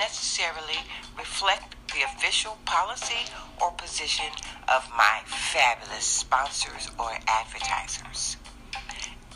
necessarily 0.00 0.80
reflect 1.16 1.76
the 1.92 2.02
official 2.02 2.56
policy 2.64 3.28
or 3.60 3.70
position 3.72 4.32
of 4.66 4.88
my 4.96 5.20
fabulous 5.26 6.06
sponsors 6.06 6.90
or 6.98 7.12
advertisers. 7.28 8.38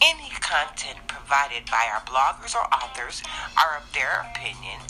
Any 0.00 0.30
content 0.40 0.98
provided 1.06 1.66
by 1.70 1.84
our 1.92 2.00
bloggers 2.08 2.54
or 2.56 2.64
authors 2.72 3.22
are 3.56 3.76
of 3.76 3.92
their 3.92 4.24
opinion 4.32 4.80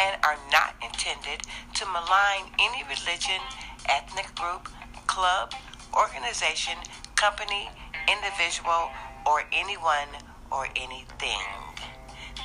and 0.00 0.16
are 0.24 0.38
not 0.52 0.74
intended 0.82 1.42
to 1.74 1.86
malign 1.86 2.54
any 2.58 2.84
religion, 2.84 3.42
ethnic 3.88 4.34
group, 4.36 4.68
club, 5.06 5.52
organization, 5.94 6.78
company, 7.16 7.68
individual, 8.06 8.90
or 9.26 9.42
anyone 9.52 10.10
or 10.50 10.68
anything. 10.76 11.63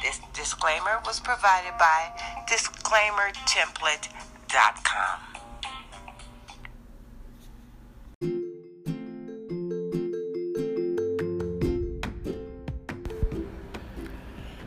This 0.02 0.21
disclaimer 0.34 0.99
was 1.05 1.20
provided 1.20 1.77
by 1.77 2.12
disclaimertemplate.com. 2.49 5.20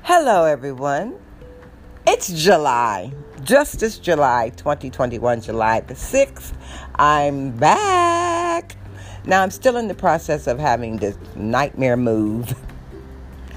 Hello, 0.03 0.45
everyone. 0.45 1.19
It's 2.07 2.31
July, 2.31 3.11
Justice 3.43 3.99
July 3.99 4.51
2021, 4.51 5.41
July 5.41 5.81
the 5.81 5.95
6th. 5.95 6.53
I'm 6.97 7.53
back. 7.53 8.77
Now, 9.25 9.43
I'm 9.43 9.51
still 9.51 9.78
in 9.78 9.89
the 9.89 9.95
process 9.95 10.47
of 10.47 10.59
having 10.59 10.99
this 10.99 11.17
nightmare 11.34 11.97
move. 11.97 12.55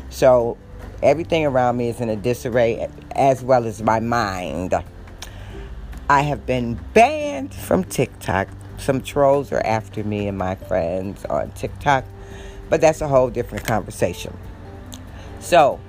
So, 0.09 0.57
everything 1.05 1.45
around 1.45 1.77
me 1.77 1.89
is 1.89 2.01
in 2.01 2.09
a 2.09 2.15
disarray, 2.15 2.89
as 3.11 3.43
well 3.43 3.65
as 3.65 3.81
my 3.81 3.99
mind. 3.99 4.73
I 6.09 6.21
have 6.21 6.45
been 6.45 6.79
banned 6.93 7.53
from 7.53 7.83
TikTok. 7.83 8.47
Some 8.77 9.01
trolls 9.01 9.51
are 9.51 9.61
after 9.65 10.03
me 10.03 10.27
and 10.27 10.37
my 10.37 10.55
friends 10.55 11.23
on 11.25 11.51
TikTok, 11.51 12.05
but 12.69 12.81
that's 12.81 13.01
a 13.01 13.07
whole 13.07 13.29
different 13.29 13.65
conversation. 13.65 14.35
So, 15.39 15.79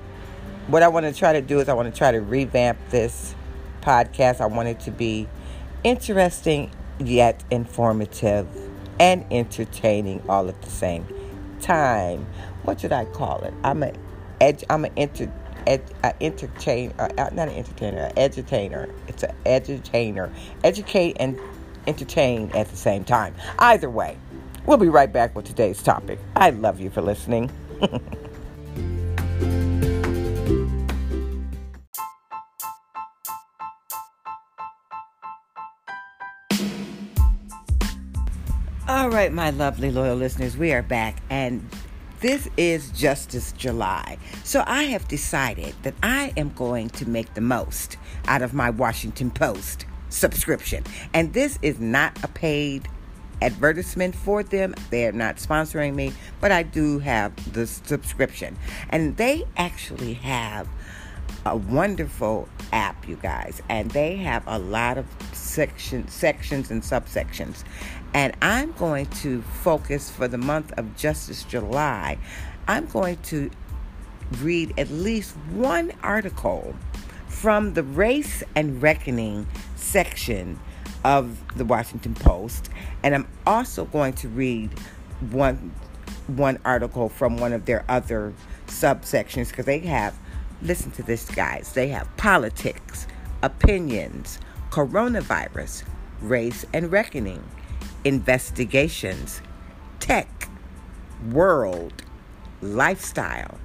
what 0.67 0.83
I 0.83 0.89
want 0.89 1.07
to 1.07 1.13
try 1.13 1.33
to 1.33 1.41
do 1.41 1.61
is 1.61 1.69
I 1.69 1.75
want 1.75 1.93
to 1.93 1.97
try 1.97 2.13
to 2.13 2.21
revamp 2.21 2.79
this 2.91 3.35
podcast. 3.81 4.41
I 4.41 4.47
want 4.47 4.69
it 4.69 4.81
to 4.81 4.91
be 4.91 5.29
interesting 5.83 6.71
yet 6.99 7.43
informative 7.51 8.47
and 9.01 9.25
entertaining 9.31 10.23
all 10.29 10.49
at 10.49 10.61
the 10.61 10.71
same 10.71 11.07
time. 11.61 12.27
What 12.65 12.81
should 12.81 12.93
I 12.93 13.07
call 13.07 13.43
it? 13.45 13.55
I'm 13.63 13.83
a 13.83 13.93
I'm 14.41 14.85
an 14.85 14.93
enter, 14.97 15.33
ed, 15.67 15.83
a 16.05 16.15
entertain, 16.23 16.93
uh, 16.99 17.09
not 17.33 17.49
an 17.49 17.55
entertainer, 17.55 17.99
an 17.99 18.15
edutainer. 18.15 18.93
It's 19.09 19.23
an 19.23 19.35
edutainer. 19.45 20.33
Educate 20.65 21.17
and 21.19 21.39
entertain 21.87 22.51
at 22.53 22.69
the 22.69 22.77
same 22.77 23.05
time. 23.05 23.35
Either 23.59 23.91
way, 23.91 24.17
we'll 24.67 24.77
be 24.77 24.89
right 24.89 25.13
back 25.13 25.35
with 25.35 25.47
today's 25.47 25.83
topic. 25.83 26.19
I 26.35 26.51
love 26.51 26.81
you 26.81 26.91
for 26.91 27.03
listening. 27.03 27.51
All 38.89 39.11
right, 39.11 39.33
my 39.33 39.51
lovely 39.51 39.91
loyal 39.91 40.17
listeners, 40.17 40.57
we 40.57 40.73
are 40.73 40.83
back 40.83 41.21
and 41.29 41.69
this 42.21 42.49
is 42.57 42.91
Justice 42.91 43.53
July. 43.53 44.19
So 44.45 44.65
I 44.67 44.85
have 44.85 45.07
decided 45.09 45.75
that 45.83 45.95
I 46.03 46.33
am 46.37 46.51
going 46.55 46.89
to 46.91 47.09
make 47.09 47.35
the 47.35 47.41
most 47.41 47.97
out 48.27 48.43
of 48.43 48.55
my 48.55 48.71
Washington 48.71 49.31
Post 49.31 49.87
subscription. 50.09 50.85
And 51.13 51.33
this 51.33 51.59
is 51.63 51.79
not 51.79 52.23
a 52.25 52.29
paid 52.29 52.89
advertisement 53.43 54.15
for 54.15 54.43
them. 54.43 54.75
They're 54.91 55.13
not 55.13 55.37
sponsoring 55.37 55.95
me, 55.95 56.13
but 56.41 56.53
I 56.53 56.63
do 56.63 57.01
have 57.01 57.53
the 57.53 57.67
subscription. 57.67 58.57
And 58.89 59.17
they 59.17 59.45
actually 59.57 60.15
have 60.15 60.69
a 61.45 61.57
wonderful 61.57 62.49
app, 62.73 63.07
you 63.09 63.17
guys, 63.17 63.63
and 63.69 63.91
they 63.91 64.17
have 64.17 64.43
a 64.47 64.59
lot 64.59 64.99
of 64.99 65.07
section, 65.47 66.09
sections 66.09 66.71
and 66.71 66.83
subsections. 66.83 67.65
And 68.15 68.35
I'm 68.43 68.73
going 68.73 69.07
to 69.07 69.43
focus 69.43 70.11
for 70.11 70.29
the 70.29 70.39
month 70.39 70.73
of 70.77 70.97
Justice 70.97 71.45
July. 71.45 72.19
I'm 72.69 72.87
going 72.87 73.19
to 73.25 73.51
read 74.41 74.75
at 74.79 74.91
least 74.91 75.37
one 75.53 75.93
article 76.03 76.75
from 77.29 77.75
the 77.75 77.83
Race 77.83 78.43
and 78.55 78.83
Reckoning 78.83 79.47
section 79.77 80.59
of 81.05 81.39
the 81.57 81.65
Washington 81.65 82.15
Post, 82.15 82.71
and 83.03 83.15
I'm 83.15 83.29
also 83.47 83.85
going 83.85 84.15
to 84.15 84.29
read 84.29 84.71
one 85.31 85.73
one 86.27 86.59
article 86.65 87.09
from 87.09 87.37
one 87.37 87.53
of 87.53 87.67
their 87.67 87.85
other 87.89 88.35
subsections 88.67 89.51
because 89.51 89.65
they 89.65 89.79
have 89.79 90.15
listen 90.61 90.91
to 90.91 91.03
this 91.05 91.31
guys 91.31 91.73
they 91.75 91.87
have 91.87 92.09
politics 92.17 93.07
opinions 93.43 94.41
coronavirus 94.77 95.85
race 96.21 96.67
and 96.75 96.93
reckoning 96.93 97.43
investigations, 98.05 99.41
tech, 100.01 100.51
world, 101.31 102.03
lifestyle. 102.61 103.57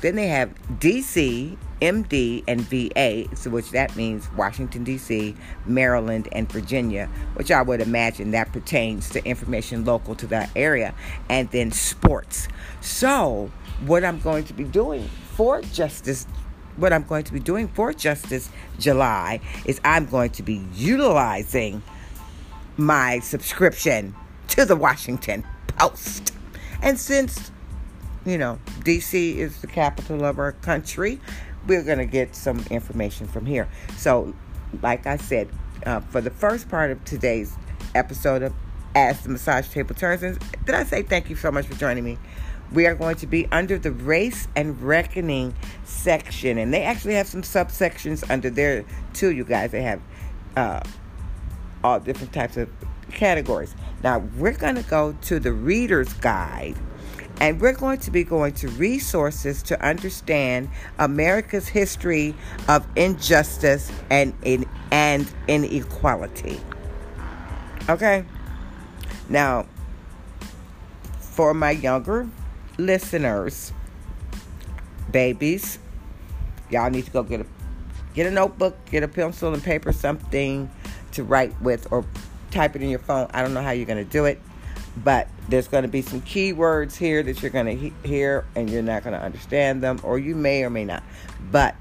Then 0.00 0.14
they 0.14 0.28
have 0.28 0.54
DC, 0.78 1.58
MD, 1.82 2.42
and 2.48 2.62
VA, 2.62 3.36
so 3.36 3.50
which 3.50 3.70
that 3.72 3.94
means 3.96 4.32
Washington, 4.32 4.82
D.C., 4.82 5.36
Maryland, 5.66 6.26
and 6.32 6.50
Virginia, 6.50 7.10
which 7.34 7.50
I 7.50 7.60
would 7.60 7.82
imagine 7.82 8.30
that 8.30 8.50
pertains 8.50 9.10
to 9.10 9.22
information 9.26 9.84
local 9.84 10.14
to 10.14 10.26
that 10.28 10.48
area, 10.56 10.94
and 11.28 11.50
then 11.50 11.70
sports. 11.70 12.48
So, 12.80 13.52
what 13.84 14.06
I'm 14.06 14.20
going 14.20 14.44
to 14.44 14.54
be 14.54 14.64
doing 14.64 15.06
for 15.34 15.60
Justice 15.60 16.26
what 16.80 16.92
I'm 16.92 17.04
going 17.04 17.24
to 17.24 17.32
be 17.32 17.40
doing 17.40 17.68
for 17.68 17.92
Justice 17.92 18.50
July 18.78 19.40
is 19.64 19.80
I'm 19.84 20.06
going 20.06 20.30
to 20.30 20.42
be 20.42 20.64
utilizing 20.74 21.82
my 22.76 23.18
subscription 23.18 24.14
to 24.48 24.64
the 24.64 24.76
Washington 24.76 25.44
Post. 25.68 26.32
And 26.82 26.98
since, 26.98 27.50
you 28.24 28.38
know, 28.38 28.58
DC 28.80 29.36
is 29.36 29.60
the 29.60 29.66
capital 29.66 30.24
of 30.24 30.38
our 30.38 30.52
country, 30.52 31.20
we're 31.66 31.82
going 31.82 31.98
to 31.98 32.06
get 32.06 32.34
some 32.34 32.64
information 32.70 33.28
from 33.28 33.44
here. 33.46 33.68
So, 33.96 34.34
like 34.82 35.06
I 35.06 35.16
said, 35.18 35.48
uh, 35.84 36.00
for 36.00 36.20
the 36.20 36.30
first 36.30 36.68
part 36.68 36.90
of 36.90 37.04
today's 37.04 37.54
episode 37.94 38.42
of 38.42 38.54
As 38.94 39.22
the 39.22 39.28
Massage 39.28 39.68
Table 39.68 39.94
Turns, 39.94 40.38
did 40.64 40.74
I 40.74 40.84
say 40.84 41.02
thank 41.02 41.28
you 41.28 41.36
so 41.36 41.52
much 41.52 41.66
for 41.66 41.74
joining 41.74 42.04
me? 42.04 42.18
We 42.72 42.86
are 42.86 42.94
going 42.94 43.16
to 43.16 43.26
be 43.26 43.46
under 43.50 43.78
the 43.78 43.90
Race 43.90 44.46
and 44.54 44.80
Reckoning 44.80 45.54
section, 45.84 46.58
and 46.58 46.72
they 46.72 46.82
actually 46.82 47.14
have 47.14 47.26
some 47.26 47.42
subsections 47.42 48.28
under 48.30 48.50
there 48.50 48.84
too, 49.12 49.30
you 49.30 49.44
guys. 49.44 49.72
They 49.72 49.82
have 49.82 50.00
uh, 50.56 50.80
all 51.82 51.98
different 52.00 52.32
types 52.32 52.56
of 52.56 52.68
categories. 53.10 53.74
Now, 54.02 54.18
we're 54.36 54.52
going 54.52 54.76
to 54.76 54.82
go 54.82 55.16
to 55.22 55.40
the 55.40 55.52
reader's 55.52 56.12
guide 56.14 56.76
and 57.40 57.58
we're 57.58 57.72
going 57.72 57.98
to 57.98 58.10
be 58.10 58.22
going 58.22 58.52
to 58.52 58.68
resources 58.68 59.62
to 59.62 59.82
understand 59.84 60.68
America's 60.98 61.66
history 61.66 62.34
of 62.68 62.86
injustice 62.96 63.90
and 64.10 64.34
in, 64.42 64.68
and 64.92 65.32
inequality. 65.48 66.60
Okay? 67.88 68.24
Now, 69.30 69.66
for 71.18 71.54
my 71.54 71.70
younger 71.70 72.28
listeners, 72.86 73.72
babies, 75.10 75.78
y'all 76.70 76.90
need 76.90 77.04
to 77.04 77.10
go 77.10 77.22
get 77.22 77.40
a 77.40 77.46
get 78.14 78.26
a 78.26 78.30
notebook, 78.30 78.76
get 78.90 79.02
a 79.02 79.08
pencil 79.08 79.54
and 79.54 79.62
paper, 79.62 79.92
something 79.92 80.70
to 81.12 81.24
write 81.24 81.60
with 81.62 81.90
or 81.92 82.04
type 82.50 82.74
it 82.76 82.82
in 82.82 82.88
your 82.88 82.98
phone. 82.98 83.28
I 83.32 83.42
don't 83.42 83.54
know 83.54 83.62
how 83.62 83.70
you're 83.70 83.86
going 83.86 84.04
to 84.04 84.10
do 84.10 84.24
it, 84.24 84.40
but 84.96 85.28
there's 85.48 85.68
going 85.68 85.82
to 85.82 85.88
be 85.88 86.02
some 86.02 86.20
keywords 86.22 86.96
here 86.96 87.22
that 87.22 87.42
you're 87.42 87.50
going 87.50 87.66
to 87.66 87.74
he- 87.74 87.92
hear 88.08 88.44
and 88.56 88.68
you're 88.68 88.82
not 88.82 89.04
going 89.04 89.14
to 89.14 89.24
understand 89.24 89.82
them, 89.82 90.00
or 90.02 90.18
you 90.18 90.34
may 90.34 90.64
or 90.64 90.70
may 90.70 90.84
not. 90.84 91.02
But 91.50 91.76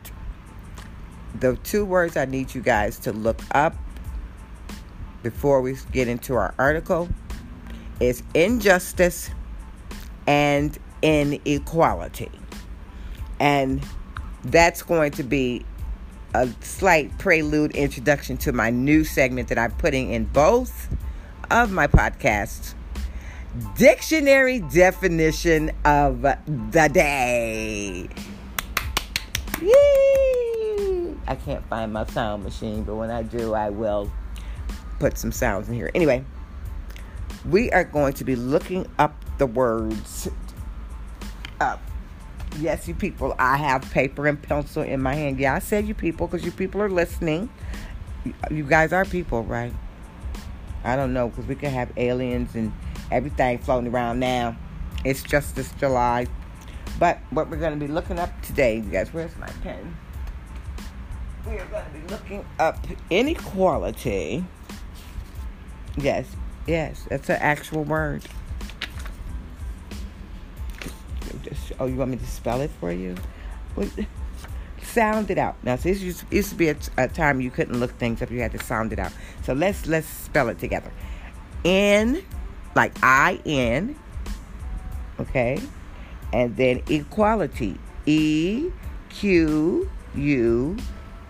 the 1.39 1.55
two 1.57 1.85
words 1.85 2.17
I 2.17 2.25
need 2.25 2.53
you 2.53 2.61
guys 2.61 2.99
to 2.99 3.11
look 3.11 3.41
up 3.51 3.75
before 5.23 5.61
we 5.61 5.75
get 5.91 6.07
into 6.07 6.35
our 6.35 6.53
article 6.57 7.09
is 7.99 8.23
injustice 8.33 9.29
and 10.25 10.77
inequality. 11.01 12.31
And 13.39 13.85
that's 14.43 14.81
going 14.81 15.11
to 15.13 15.23
be 15.23 15.65
a 16.33 16.49
slight 16.61 17.17
prelude 17.17 17.75
introduction 17.75 18.37
to 18.37 18.51
my 18.51 18.69
new 18.69 19.03
segment 19.03 19.49
that 19.49 19.57
I'm 19.57 19.71
putting 19.71 20.11
in 20.11 20.25
both 20.25 20.89
of 21.49 21.71
my 21.71 21.87
podcasts 21.87 22.75
dictionary 23.75 24.59
definition 24.59 25.71
of 25.83 26.21
the 26.21 26.89
day. 26.93 28.07
Yay! 29.61 31.15
I 31.27 31.35
can't 31.35 31.67
find 31.67 31.91
my 31.91 32.05
sound 32.05 32.43
machine, 32.43 32.83
but 32.83 32.95
when 32.95 33.09
I 33.09 33.23
do, 33.23 33.53
I 33.53 33.69
will 33.69 34.11
put 34.99 35.17
some 35.17 35.31
sounds 35.31 35.67
in 35.67 35.75
here. 35.75 35.91
Anyway, 35.95 36.23
we 37.49 37.71
are 37.71 37.83
going 37.83 38.13
to 38.13 38.23
be 38.23 38.35
looking 38.35 38.87
up 38.97 39.15
the 39.37 39.47
words 39.47 40.29
up. 41.59 41.81
Yes, 42.57 42.87
you 42.87 42.95
people, 42.95 43.35
I 43.37 43.57
have 43.57 43.89
paper 43.91 44.27
and 44.27 44.41
pencil 44.41 44.81
in 44.81 45.01
my 45.01 45.13
hand. 45.13 45.39
Yeah, 45.39 45.53
I 45.53 45.59
said 45.59 45.87
you 45.87 45.93
people 45.93 46.27
because 46.27 46.43
you 46.43 46.51
people 46.51 46.81
are 46.81 46.89
listening. 46.89 47.49
You 48.49 48.63
guys 48.63 48.91
are 48.91 49.05
people, 49.05 49.43
right? 49.43 49.73
I 50.83 50.95
don't 50.95 51.13
know 51.13 51.29
because 51.29 51.45
we 51.45 51.55
could 51.55 51.69
have 51.69 51.91
aliens 51.97 52.55
and 52.55 52.73
everything 53.11 53.59
floating 53.59 53.91
around 53.91 54.19
now. 54.19 54.57
It's 55.05 55.23
just 55.23 55.55
this 55.55 55.71
July. 55.73 56.27
But 56.97 57.19
what 57.29 57.49
we're 57.49 57.57
going 57.57 57.79
to 57.79 57.85
be 57.85 57.91
looking 57.91 58.19
up 58.19 58.41
today, 58.41 58.77
you 58.77 58.81
guys, 58.83 59.13
where's 59.13 59.35
my 59.37 59.47
pen? 59.63 59.95
We 61.47 61.53
are 61.53 61.65
going 61.65 61.85
to 61.85 61.91
be 61.91 62.07
looking 62.07 62.45
up 62.59 62.85
inequality. 63.09 64.43
Yes, 65.97 66.27
yes, 66.67 67.05
that's 67.09 67.29
an 67.29 67.37
actual 67.39 67.83
word. 67.83 68.23
Oh, 71.79 71.85
you 71.85 71.95
want 71.95 72.11
me 72.11 72.17
to 72.17 72.27
spell 72.27 72.61
it 72.61 72.71
for 72.79 72.91
you? 72.91 73.15
sound 74.83 75.29
it 75.29 75.37
out. 75.37 75.55
Now, 75.63 75.75
this 75.75 76.01
used, 76.01 76.23
used 76.31 76.49
to 76.49 76.55
be 76.55 76.69
a, 76.69 76.75
a 76.97 77.07
time 77.07 77.41
you 77.41 77.51
couldn't 77.51 77.79
look 77.79 77.91
things 77.97 78.21
up; 78.21 78.31
you 78.31 78.39
had 78.39 78.51
to 78.51 78.59
sound 78.59 78.93
it 78.93 78.99
out. 78.99 79.11
So 79.43 79.53
let's 79.53 79.85
let's 79.87 80.07
spell 80.07 80.49
it 80.49 80.59
together. 80.59 80.91
N, 81.63 82.23
like 82.75 82.93
I 83.03 83.39
N. 83.45 83.95
Okay, 85.19 85.61
and 86.33 86.55
then 86.55 86.81
equality. 86.89 87.77
E 88.05 88.71
Q 89.09 89.89
U 90.15 90.77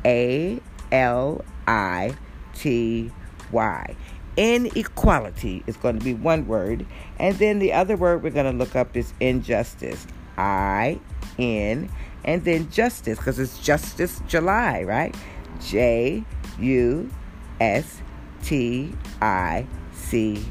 A 0.06 0.60
L 0.92 1.44
I 1.68 2.16
T 2.54 3.12
Y. 3.52 3.96
Inequality 4.40 5.64
is 5.68 5.76
going 5.76 6.00
to 6.00 6.06
be 6.06 6.14
one 6.14 6.48
word, 6.48 6.86
and 7.20 7.38
then 7.40 7.60
the 7.60 7.74
other 7.74 7.98
word 7.98 8.24
we're 8.24 8.30
going 8.30 8.50
to 8.50 8.58
look 8.58 8.74
up 8.74 8.96
is 8.96 9.12
injustice. 9.20 10.08
I 10.38 11.02
N, 11.38 11.92
and 12.24 12.46
then 12.46 12.72
justice 12.72 13.18
because 13.18 13.38
it's 13.38 13.60
Justice 13.60 14.22
July, 14.30 14.84
right? 14.84 15.14
J 15.62 16.24
U 16.58 17.12
S 17.60 18.02
T 18.42 18.94
I 19.22 19.68
C 19.94 20.46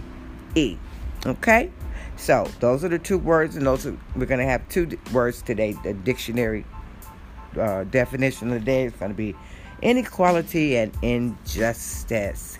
E. 0.55 0.76
Okay? 1.25 1.70
So 2.17 2.46
those 2.61 2.85
are 2.85 2.90
the 2.90 2.99
two 2.99 3.17
words, 3.17 3.56
and 3.56 3.64
those 3.67 3.87
are, 3.87 3.96
we're 4.14 4.26
going 4.26 4.40
to 4.40 4.44
have 4.44 4.69
two 4.69 4.85
d- 4.85 4.99
words 5.14 5.40
today. 5.40 5.73
The 5.82 5.94
dictionary 5.94 6.67
uh, 7.58 7.85
definition 7.85 8.49
of 8.49 8.55
the 8.55 8.67
day 8.67 8.85
is 8.85 8.93
going 8.93 9.12
to 9.12 9.17
be 9.17 9.35
inequality 9.81 10.76
and 10.76 10.93
injustice. 11.00 12.57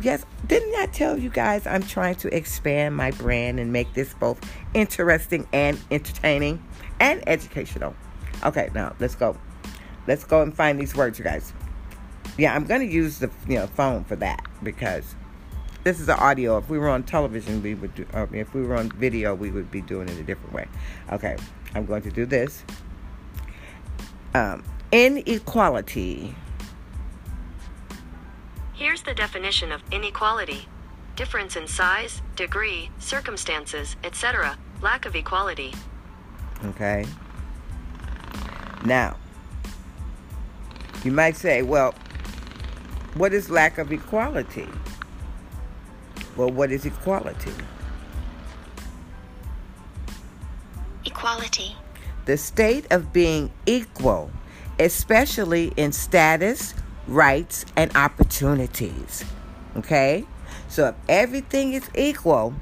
Yes, 0.00 0.24
didn't 0.46 0.74
I 0.76 0.86
tell 0.86 1.18
you 1.18 1.28
guys 1.28 1.66
I'm 1.66 1.82
trying 1.82 2.14
to 2.16 2.34
expand 2.34 2.96
my 2.96 3.10
brand 3.10 3.60
and 3.60 3.70
make 3.70 3.92
this 3.92 4.14
both 4.14 4.40
interesting 4.72 5.46
and 5.52 5.78
entertaining 5.90 6.64
and 7.00 7.22
educational? 7.28 7.94
Okay, 8.44 8.70
now 8.74 8.94
let's 8.98 9.14
go. 9.14 9.36
Let's 10.06 10.24
go 10.24 10.40
and 10.40 10.54
find 10.54 10.80
these 10.80 10.94
words, 10.94 11.18
you 11.18 11.24
guys. 11.24 11.52
Yeah, 12.38 12.54
I'm 12.54 12.64
going 12.64 12.80
to 12.80 12.86
use 12.86 13.18
the 13.18 13.30
you 13.46 13.56
know 13.56 13.66
phone 13.66 14.04
for 14.04 14.16
that 14.16 14.46
because 14.62 15.14
this 15.84 16.00
is 16.00 16.08
an 16.08 16.18
audio. 16.18 16.56
If 16.56 16.70
we 16.70 16.78
were 16.78 16.88
on 16.88 17.02
television, 17.02 17.62
we 17.62 17.74
would 17.74 17.94
do. 17.94 18.06
I 18.14 18.24
mean, 18.26 18.40
if 18.40 18.54
we 18.54 18.62
were 18.62 18.76
on 18.76 18.90
video, 18.92 19.34
we 19.34 19.50
would 19.50 19.70
be 19.70 19.82
doing 19.82 20.08
it 20.08 20.18
a 20.18 20.22
different 20.22 20.54
way. 20.54 20.66
Okay, 21.12 21.36
I'm 21.74 21.84
going 21.84 22.02
to 22.02 22.10
do 22.10 22.24
this. 22.24 22.64
Um, 24.32 24.64
inequality. 24.92 26.34
Here's 28.80 29.02
the 29.02 29.12
definition 29.12 29.72
of 29.72 29.82
inequality 29.92 30.66
difference 31.14 31.54
in 31.54 31.68
size, 31.68 32.22
degree, 32.34 32.88
circumstances, 32.98 33.94
etc., 34.04 34.56
lack 34.80 35.04
of 35.04 35.14
equality. 35.14 35.74
Okay. 36.64 37.04
Now, 38.86 39.18
you 41.04 41.12
might 41.12 41.36
say, 41.36 41.60
well, 41.60 41.94
what 43.16 43.34
is 43.34 43.50
lack 43.50 43.76
of 43.76 43.92
equality? 43.92 44.66
Well, 46.34 46.48
what 46.50 46.72
is 46.72 46.86
equality? 46.86 47.52
Equality. 51.04 51.76
The 52.24 52.38
state 52.38 52.90
of 52.90 53.12
being 53.12 53.52
equal, 53.66 54.30
especially 54.78 55.74
in 55.76 55.92
status, 55.92 56.72
rights, 57.10 57.66
and 57.76 57.94
opportunities. 57.96 59.24
Okay? 59.76 60.24
So 60.68 60.88
if 60.88 60.94
everything 61.08 61.74
is 61.74 61.88
equal, 61.94 62.54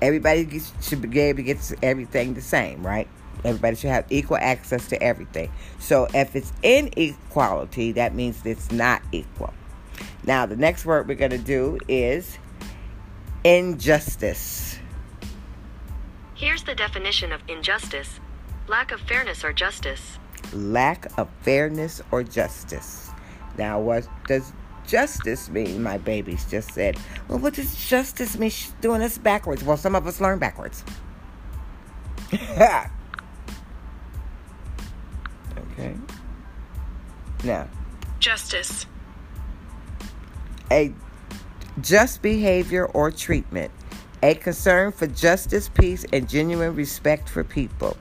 everybody 0.00 0.44
gets, 0.44 0.72
should 0.86 1.08
be 1.08 1.20
able 1.20 1.36
to 1.36 1.42
get 1.42 1.72
everything 1.82 2.34
the 2.34 2.40
same, 2.40 2.84
right? 2.84 3.08
Everybody 3.44 3.76
should 3.76 3.90
have 3.90 4.06
equal 4.10 4.38
access 4.38 4.88
to 4.88 5.02
everything. 5.02 5.52
So 5.78 6.08
if 6.14 6.34
it's 6.34 6.52
inequality, 6.62 7.92
that 7.92 8.14
means 8.14 8.44
it's 8.44 8.72
not 8.72 9.02
equal. 9.12 9.52
Now, 10.24 10.46
the 10.46 10.56
next 10.56 10.86
word 10.86 11.06
we're 11.06 11.14
going 11.14 11.30
to 11.30 11.38
do 11.38 11.78
is 11.86 12.38
injustice. 13.44 14.78
Here's 16.34 16.64
the 16.64 16.74
definition 16.74 17.30
of 17.30 17.42
injustice 17.48 18.20
lack 18.66 18.92
of 18.92 19.00
fairness 19.00 19.44
or 19.44 19.52
justice. 19.52 20.18
Lack 20.52 21.06
of 21.18 21.28
fairness 21.42 22.02
or 22.10 22.22
justice. 22.22 23.10
Now, 23.58 23.80
what 23.80 24.06
does 24.26 24.52
justice 24.86 25.48
mean? 25.48 25.82
My 25.82 25.98
babies 25.98 26.44
just 26.50 26.72
said. 26.72 26.96
Well, 27.28 27.38
what 27.38 27.54
does 27.54 27.74
justice 27.88 28.38
mean? 28.38 28.50
She's 28.50 28.72
doing 28.80 29.00
this 29.00 29.18
backwards. 29.18 29.64
Well, 29.64 29.76
some 29.76 29.94
of 29.94 30.06
us 30.06 30.20
learn 30.20 30.38
backwards. 30.38 30.84
okay. 32.32 32.88
Now, 37.44 37.68
Justice. 38.20 38.86
a 40.70 40.92
just 41.80 42.22
behavior 42.22 42.86
or 42.86 43.10
treatment, 43.10 43.70
a 44.22 44.34
concern 44.34 44.92
for 44.92 45.06
justice, 45.06 45.68
peace, 45.68 46.06
and 46.12 46.28
genuine 46.28 46.74
respect 46.74 47.28
for 47.28 47.44
people. 47.44 47.96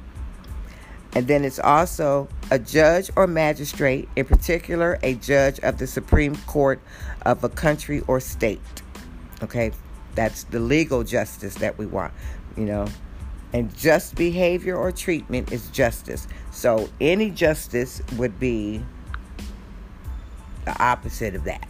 And 1.16 1.28
then 1.28 1.46
it's 1.46 1.60
also 1.60 2.28
a 2.50 2.58
judge 2.58 3.12
or 3.16 3.28
magistrate, 3.28 4.10
in 4.16 4.26
particular, 4.26 5.00
a 5.04 5.14
judge 5.16 5.60
of 5.60 5.78
the 5.78 5.86
Supreme 5.86 6.36
Court 6.48 6.82
of 7.24 7.44
a 7.44 7.50
country 7.50 8.02
or 8.08 8.20
state. 8.20 8.62
Okay, 9.44 9.72
that's 10.16 10.46
the 10.46 10.60
legal 10.60 11.04
justice 11.04 11.56
that 11.56 11.78
we 11.78 11.86
want, 11.86 12.14
you 12.58 12.66
know. 12.66 12.88
And 13.54 13.76
just 13.78 14.16
behavior 14.16 14.76
or 14.76 14.92
treatment 14.92 15.52
is 15.52 15.70
justice. 15.70 16.28
So 16.52 16.90
any 17.00 17.30
justice 17.30 18.02
would 18.18 18.40
be 18.40 18.84
the 20.66 20.82
opposite 20.82 21.36
of 21.36 21.44
that 21.44 21.68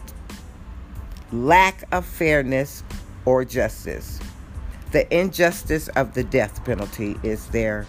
lack 1.34 1.84
of 1.92 2.06
fairness 2.06 2.84
or 3.26 3.44
justice. 3.44 4.20
The 4.92 5.12
injustice 5.16 5.88
of 5.90 6.14
the 6.14 6.24
death 6.24 6.64
penalty 6.64 7.18
is 7.24 7.48
their 7.48 7.88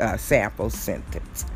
uh, 0.00 0.16
sample 0.16 0.70
sentence. 0.70 1.46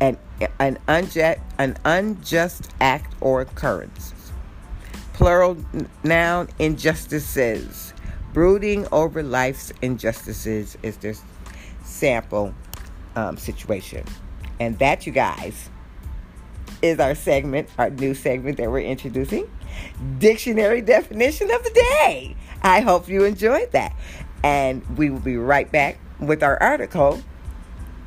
An, 0.00 0.18
an, 0.58 0.78
unjust, 0.88 1.40
an 1.58 1.76
unjust 1.84 2.70
act 2.80 3.14
or 3.20 3.40
occurrence. 3.42 4.14
Plural 5.12 5.56
noun 6.02 6.48
injustices. 6.58 7.94
Brooding 8.32 8.86
over 8.92 9.22
life's 9.22 9.72
injustices 9.82 10.76
is 10.82 10.96
this 10.96 11.22
sample 11.84 12.54
um, 13.14 13.36
situation. 13.36 14.04
And 14.58 14.78
that, 14.78 15.06
you 15.06 15.12
guys, 15.12 15.68
is 16.80 16.98
our 16.98 17.14
segment, 17.14 17.68
our 17.78 17.90
new 17.90 18.14
segment 18.14 18.56
that 18.56 18.70
we're 18.70 18.80
introducing 18.80 19.48
dictionary 20.18 20.80
definition 20.80 21.50
of 21.50 21.62
the 21.62 21.70
day. 21.70 22.36
I 22.62 22.80
hope 22.80 23.08
you 23.08 23.24
enjoyed 23.24 23.72
that. 23.72 23.94
And 24.42 24.84
we 24.96 25.10
will 25.10 25.20
be 25.20 25.36
right 25.36 25.70
back 25.70 25.98
with 26.18 26.42
our 26.42 26.60
article 26.62 27.22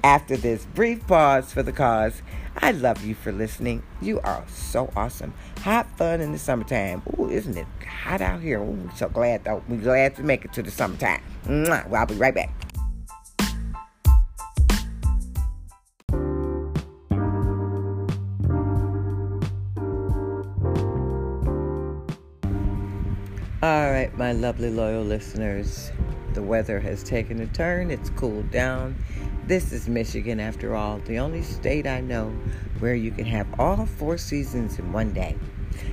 after 0.05 0.37
this 0.37 0.67
brief 0.75 1.05
pause 1.07 1.51
for 1.51 1.63
the 1.63 1.71
cause. 1.71 2.21
I 2.57 2.73
love 2.73 3.03
you 3.03 3.15
for 3.15 3.31
listening. 3.31 3.81
You 4.03 4.19
are 4.21 4.45
so 4.47 4.93
awesome. 4.95 5.33
Have 5.63 5.87
fun 5.97 6.21
in 6.21 6.31
the 6.31 6.37
summertime. 6.37 7.01
Ooh, 7.17 7.27
isn't 7.27 7.57
it 7.57 7.65
hot 8.03 8.21
out 8.21 8.39
here? 8.39 8.61
Ooh, 8.61 8.87
so 8.95 9.09
glad 9.09 9.43
though. 9.43 9.63
We're 9.67 9.77
glad 9.77 10.15
to 10.17 10.23
make 10.23 10.45
it 10.45 10.53
to 10.53 10.61
the 10.61 10.69
summertime. 10.69 11.23
Mwah. 11.47 11.89
Well, 11.89 12.01
I'll 12.01 12.05
be 12.05 12.13
right 12.13 12.35
back. 12.35 12.53
All 23.63 23.89
right, 23.89 24.15
my 24.15 24.33
lovely 24.33 24.69
loyal 24.69 25.03
listeners. 25.03 25.91
The 26.35 26.43
weather 26.43 26.79
has 26.81 27.01
taken 27.01 27.39
a 27.39 27.47
turn. 27.47 27.89
It's 27.89 28.09
cooled 28.09 28.51
down. 28.51 28.97
This 29.47 29.71
is 29.71 29.87
Michigan, 29.87 30.41
after 30.41 30.75
all, 30.75 30.99
the 30.99 31.17
only 31.17 31.41
state 31.41 31.87
I 31.87 32.01
know 32.01 32.31
where 32.79 32.93
you 32.93 33.11
can 33.11 33.23
have 33.23 33.47
all 33.57 33.85
four 33.85 34.17
seasons 34.17 34.77
in 34.77 34.91
one 34.91 35.13
day. 35.13 35.37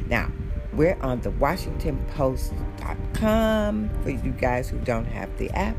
Now, 0.08 0.32
we're 0.72 0.99
on 1.00 1.20
the 1.20 1.30
WashingtonPost.com 1.30 3.90
for 4.02 4.11
you 4.11 4.32
guys 4.32 4.68
who 4.68 4.80
don't 4.80 5.04
have 5.04 5.38
the 5.38 5.49
app. 5.50 5.76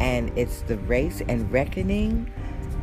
And 0.00 0.36
it's 0.36 0.62
the 0.62 0.78
Race 0.78 1.22
and 1.28 1.52
Reckoning 1.52 2.32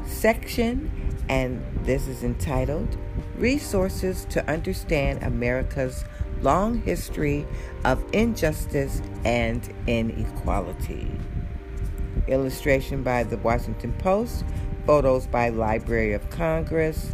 section. 0.05 0.89
And 1.27 1.62
this 1.83 2.07
is 2.07 2.24
entitled 2.24 2.95
Resources 3.36 4.24
to 4.29 4.50
Understand 4.50 5.24
America's 5.24 6.05
Long 6.41 6.81
History 6.81 7.46
of 7.86 8.03
Injustice 8.13 9.01
and 9.25 9.67
Inequality. 9.88 11.12
Illustration 12.27 13.03
by 13.03 13.24
the 13.24 13.38
Washington 13.38 13.93
Post. 13.93 14.46
Photos 14.86 15.27
by 15.27 15.50
Library 15.50 16.13
of 16.13 16.27
Congress, 16.31 17.13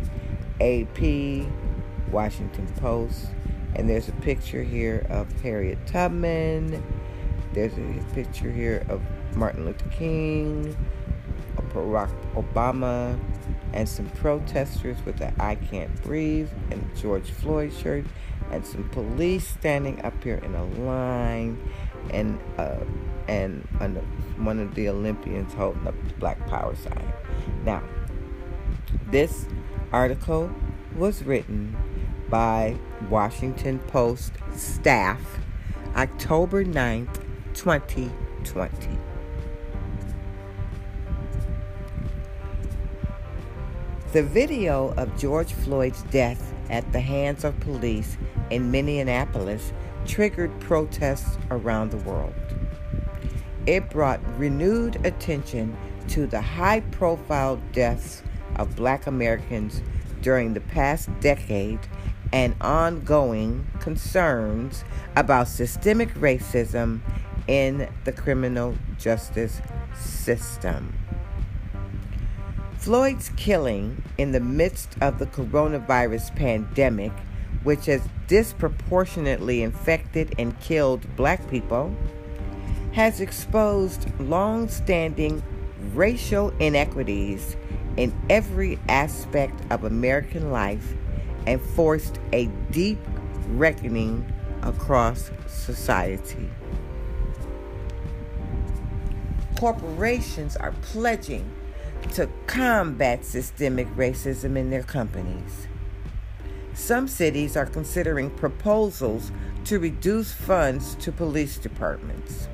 AP, 0.62 1.46
Washington 2.10 2.68
Post. 2.78 3.28
And 3.76 3.90
there's 3.90 4.08
a 4.08 4.14
picture 4.14 4.64
here 4.64 5.06
of 5.10 5.30
Harriet 5.42 5.86
Tubman. 5.86 6.82
There's 7.52 7.74
a 7.74 8.14
picture 8.14 8.50
here 8.50 8.86
of 8.88 9.02
Martin 9.36 9.66
Luther 9.66 9.90
King, 9.90 10.78
Barack 11.74 12.12
Obama, 12.36 13.20
and 13.74 13.88
some 13.88 14.10
protesters 14.12 14.98
with 15.06 15.18
the 15.18 15.34
I 15.42 15.56
Can't 15.56 15.94
Breathe 16.04 16.50
and 16.72 16.90
George 16.96 17.30
Floyd 17.30 17.74
shirt, 17.74 18.06
and 18.52 18.66
some 18.66 18.88
police 18.90 19.48
standing 19.48 20.04
up 20.04 20.24
here 20.24 20.38
in 20.44 20.56
a 20.56 20.66
line, 20.82 21.58
and 22.12 22.40
uh, 22.58 22.78
and 23.28 23.68
one 24.38 24.60
of 24.60 24.76
the 24.76 24.90
Olympians 24.90 25.54
holding 25.54 25.88
up 25.88 25.96
the 26.08 26.14
Black 26.16 26.46
Power 26.48 26.76
sign. 26.76 27.14
Now, 27.64 27.84
this 29.10 29.46
article 29.92 30.52
was 30.96 31.24
written 31.24 31.76
by 32.30 32.78
Washington 33.10 33.80
Post 33.80 34.34
staff 34.54 35.22
October 35.96 36.66
9th, 36.66 37.22
2020. 37.54 38.98
The 44.12 44.24
video 44.24 44.94
of 44.98 45.18
George 45.18 45.54
Floyd's 45.54 46.04
death 46.04 46.54
at 46.70 46.90
the 46.92 47.00
hands 47.00 47.44
of 47.44 47.60
police 47.60 48.18
in 48.50 48.72
Minneapolis 48.72 49.74
triggered 50.06 50.58
protests 50.60 51.38
around 51.52 51.92
the 51.92 51.98
world. 51.98 52.34
It 53.66 53.90
brought 53.90 54.20
renewed 54.38 55.04
attention 55.06 55.76
to 56.10 56.28
the 56.28 56.42
high 56.42 56.82
profile 56.82 57.60
deaths 57.74 58.22
of 58.58 58.76
black 58.76 59.08
Americans 59.08 59.82
during 60.22 60.54
the 60.54 60.62
past 60.62 61.10
decade 61.20 61.80
and 62.32 62.56
ongoing 62.62 63.66
concerns 63.80 64.84
about 65.16 65.48
systemic 65.48 66.14
racism 66.16 67.02
in 67.48 67.88
the 68.04 68.12
criminal 68.12 68.76
justice 69.00 69.62
system. 69.96 70.98
Floyd's 72.78 73.30
killing 73.36 74.04
in 74.18 74.32
the 74.32 74.40
midst 74.40 74.96
of 75.02 75.18
the 75.18 75.26
coronavirus 75.26 76.36
pandemic, 76.36 77.12
which 77.66 77.88
has 77.88 78.08
disproportionately 78.28 79.64
infected 79.64 80.36
and 80.38 80.58
killed 80.62 81.04
black 81.16 81.50
people, 81.50 81.94
has 82.94 83.20
exposed 83.20 84.08
long 84.20 84.70
standing 84.70 85.44
racial 85.96 86.52
inequities 86.60 87.58
in 87.98 88.16
every 88.30 88.80
aspect 88.88 89.60
of 89.72 89.84
American 89.84 90.52
life 90.52 90.94
and 91.48 91.60
forced 91.60 92.20
a 92.34 92.46
deep 92.70 93.00
reckoning 93.50 94.32
across 94.62 95.32
society. 95.48 96.50
Corporations 99.58 100.56
are 100.56 100.74
pledging 100.84 101.50
to 102.14 102.30
combat 102.46 103.26
systemic 103.26 103.88
racism 103.96 104.56
in 104.56 104.70
their 104.70 104.84
companies. 104.84 105.68
Some 106.76 107.08
cities 107.08 107.56
are 107.56 107.66
considering 107.66 108.30
proposals 108.30 109.32
to 109.64 109.80
reduce 109.80 110.34
funds 110.34 110.96
to 110.96 111.12
police 111.12 111.58
departments. 111.58 112.50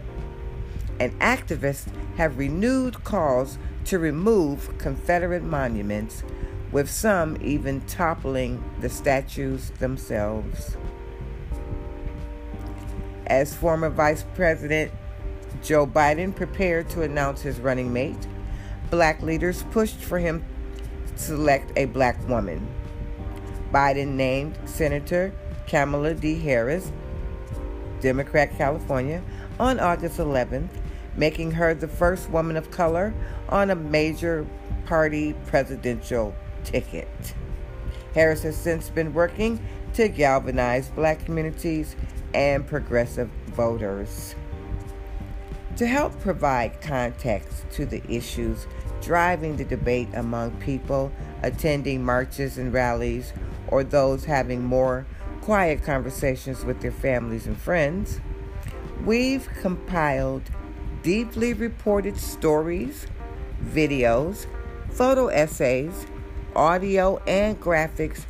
And 0.99 1.19
activists 1.19 1.87
have 2.17 2.37
renewed 2.37 3.03
calls 3.03 3.57
to 3.85 3.97
remove 3.97 4.77
Confederate 4.77 5.43
monuments 5.43 6.23
with 6.71 6.87
some 6.89 7.35
even 7.41 7.81
toppling 7.81 8.63
the 8.79 8.89
statues 8.89 9.71
themselves. 9.79 10.77
As 13.25 13.55
former 13.55 13.89
Vice 13.89 14.23
President 14.35 14.91
Joe 15.63 15.87
Biden 15.87 16.33
prepared 16.33 16.89
to 16.91 17.01
announce 17.01 17.41
his 17.41 17.59
running 17.59 17.91
mate, 17.91 18.27
black 18.91 19.21
leaders 19.23 19.63
pushed 19.71 19.97
for 19.97 20.19
him 20.19 20.45
to 21.07 21.17
select 21.17 21.71
a 21.75 21.85
black 21.85 22.25
woman. 22.29 22.67
Biden 23.71 24.15
named 24.15 24.57
Senator 24.65 25.33
Kamala 25.67 26.13
D. 26.13 26.37
Harris, 26.39 26.91
Democrat 28.01 28.55
California, 28.57 29.21
on 29.59 29.79
August 29.79 30.17
11th, 30.17 30.69
making 31.15 31.51
her 31.51 31.73
the 31.73 31.87
first 31.87 32.29
woman 32.29 32.57
of 32.57 32.71
color 32.71 33.13
on 33.49 33.69
a 33.69 33.75
major 33.75 34.45
party 34.85 35.33
presidential 35.45 36.35
ticket. 36.63 37.33
Harris 38.13 38.43
has 38.43 38.57
since 38.57 38.89
been 38.89 39.13
working 39.13 39.63
to 39.93 40.09
galvanize 40.09 40.89
black 40.89 41.23
communities 41.25 41.95
and 42.33 42.65
progressive 42.67 43.29
voters. 43.47 44.35
To 45.77 45.87
help 45.87 46.19
provide 46.19 46.81
context 46.81 47.69
to 47.71 47.85
the 47.85 48.01
issues 48.09 48.67
driving 49.01 49.57
the 49.57 49.65
debate 49.65 50.09
among 50.13 50.51
people 50.57 51.11
attending 51.43 52.03
marches 52.03 52.57
and 52.57 52.71
rallies 52.71 53.33
or 53.71 53.83
those 53.83 54.25
having 54.25 54.63
more 54.63 55.05
quiet 55.41 55.83
conversations 55.83 56.63
with 56.63 56.81
their 56.81 56.91
families 56.91 57.47
and 57.47 57.57
friends, 57.57 58.21
we've 59.03 59.49
compiled 59.61 60.43
deeply 61.01 61.53
reported 61.53 62.17
stories, 62.17 63.07
videos, 63.63 64.45
photo 64.91 65.27
essays, 65.27 66.05
audio, 66.55 67.17
and 67.25 67.59
graphics 67.59 68.25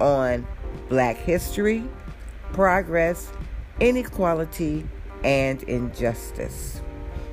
on 0.00 0.46
Black 0.88 1.16
history, 1.16 1.84
progress, 2.52 3.30
inequality, 3.80 4.86
and 5.22 5.62
injustice. 5.64 6.82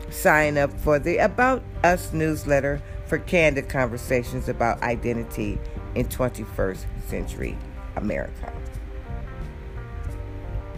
Sign 0.10 0.58
up 0.58 0.72
for 0.80 1.00
the 1.00 1.18
About 1.18 1.64
Us 1.84 2.12
newsletter 2.14 2.82
for 3.12 3.20
candid 3.20 3.68
conversations 3.68 4.48
about 4.48 4.82
identity 4.82 5.60
in 5.96 6.06
21st 6.06 6.86
century 7.10 7.58
America. 7.98 8.54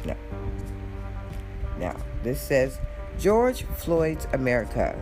Now, 0.03 0.17
now 1.77 1.95
this 2.23 2.41
says 2.41 2.79
George 3.19 3.65
Floyd's 3.77 4.25
America, 4.33 4.99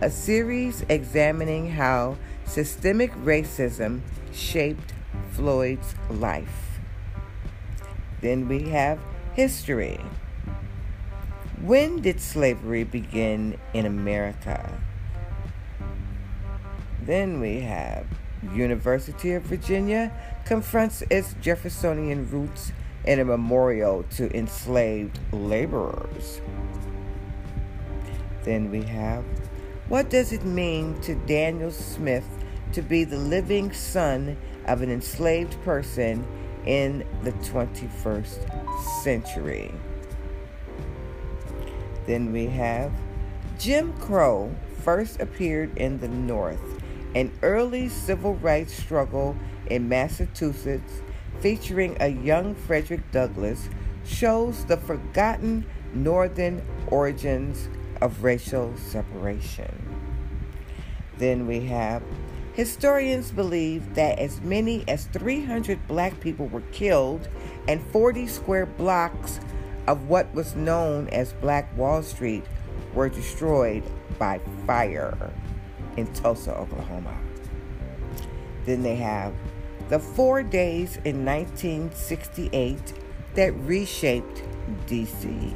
a 0.00 0.08
series 0.08 0.86
examining 0.88 1.68
how 1.68 2.16
systemic 2.46 3.12
racism 3.16 4.00
shaped 4.32 4.94
Floyd's 5.32 5.94
life. 6.08 6.80
Then 8.22 8.48
we 8.48 8.70
have 8.70 8.98
history. 9.34 10.00
When 11.60 12.00
did 12.00 12.22
slavery 12.22 12.84
begin 12.84 13.58
in 13.74 13.84
America? 13.84 14.80
Then 17.08 17.40
we 17.40 17.60
have 17.60 18.06
University 18.52 19.32
of 19.32 19.44
Virginia 19.44 20.12
confronts 20.44 21.02
its 21.08 21.34
Jeffersonian 21.40 22.28
roots 22.30 22.70
in 23.06 23.18
a 23.18 23.24
memorial 23.24 24.02
to 24.16 24.30
enslaved 24.36 25.18
laborers. 25.32 26.42
Then 28.44 28.70
we 28.70 28.82
have 28.82 29.24
what 29.88 30.10
does 30.10 30.34
it 30.34 30.44
mean 30.44 31.00
to 31.00 31.14
Daniel 31.14 31.70
Smith 31.70 32.26
to 32.74 32.82
be 32.82 33.04
the 33.04 33.16
living 33.16 33.72
son 33.72 34.36
of 34.66 34.82
an 34.82 34.90
enslaved 34.90 35.58
person 35.64 36.26
in 36.66 37.06
the 37.22 37.32
21st 37.32 39.02
century? 39.02 39.72
Then 42.04 42.32
we 42.32 42.48
have 42.48 42.92
Jim 43.58 43.94
Crow 43.94 44.54
first 44.82 45.22
appeared 45.22 45.74
in 45.78 45.98
the 46.00 46.08
North, 46.08 46.77
an 47.14 47.32
early 47.42 47.88
civil 47.88 48.34
rights 48.36 48.72
struggle 48.74 49.36
in 49.70 49.88
Massachusetts 49.88 51.02
featuring 51.40 51.96
a 52.00 52.08
young 52.08 52.54
Frederick 52.54 53.10
Douglass 53.12 53.68
shows 54.04 54.64
the 54.64 54.76
forgotten 54.76 55.64
northern 55.94 56.62
origins 56.88 57.68
of 58.00 58.22
racial 58.22 58.76
separation. 58.76 59.72
Then 61.18 61.46
we 61.46 61.60
have 61.66 62.02
historians 62.52 63.30
believe 63.30 63.94
that 63.94 64.18
as 64.18 64.40
many 64.40 64.84
as 64.88 65.06
300 65.06 65.86
black 65.86 66.18
people 66.20 66.46
were 66.48 66.62
killed 66.72 67.28
and 67.66 67.82
40 67.92 68.26
square 68.26 68.66
blocks 68.66 69.40
of 69.86 70.08
what 70.08 70.32
was 70.34 70.54
known 70.54 71.08
as 71.08 71.32
Black 71.34 71.74
Wall 71.76 72.02
Street 72.02 72.44
were 72.94 73.08
destroyed 73.08 73.82
by 74.18 74.38
fire 74.66 75.32
in 75.98 76.06
Tulsa, 76.12 76.54
Oklahoma. 76.56 77.16
Then 78.64 78.82
they 78.82 78.96
have 78.96 79.34
the 79.88 79.98
four 79.98 80.42
days 80.42 80.96
in 81.04 81.24
1968 81.24 82.94
that 83.34 83.52
reshaped 83.60 84.42
DC. 84.86 85.54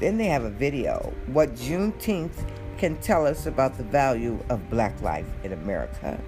Then 0.00 0.16
they 0.16 0.26
have 0.26 0.44
a 0.44 0.50
video, 0.50 1.12
what 1.26 1.54
Juneteenth 1.54 2.32
can 2.78 2.96
tell 2.96 3.26
us 3.26 3.46
about 3.46 3.76
the 3.76 3.84
value 3.84 4.42
of 4.48 4.70
black 4.70 5.00
life 5.02 5.26
in 5.44 5.52
America. 5.52 6.18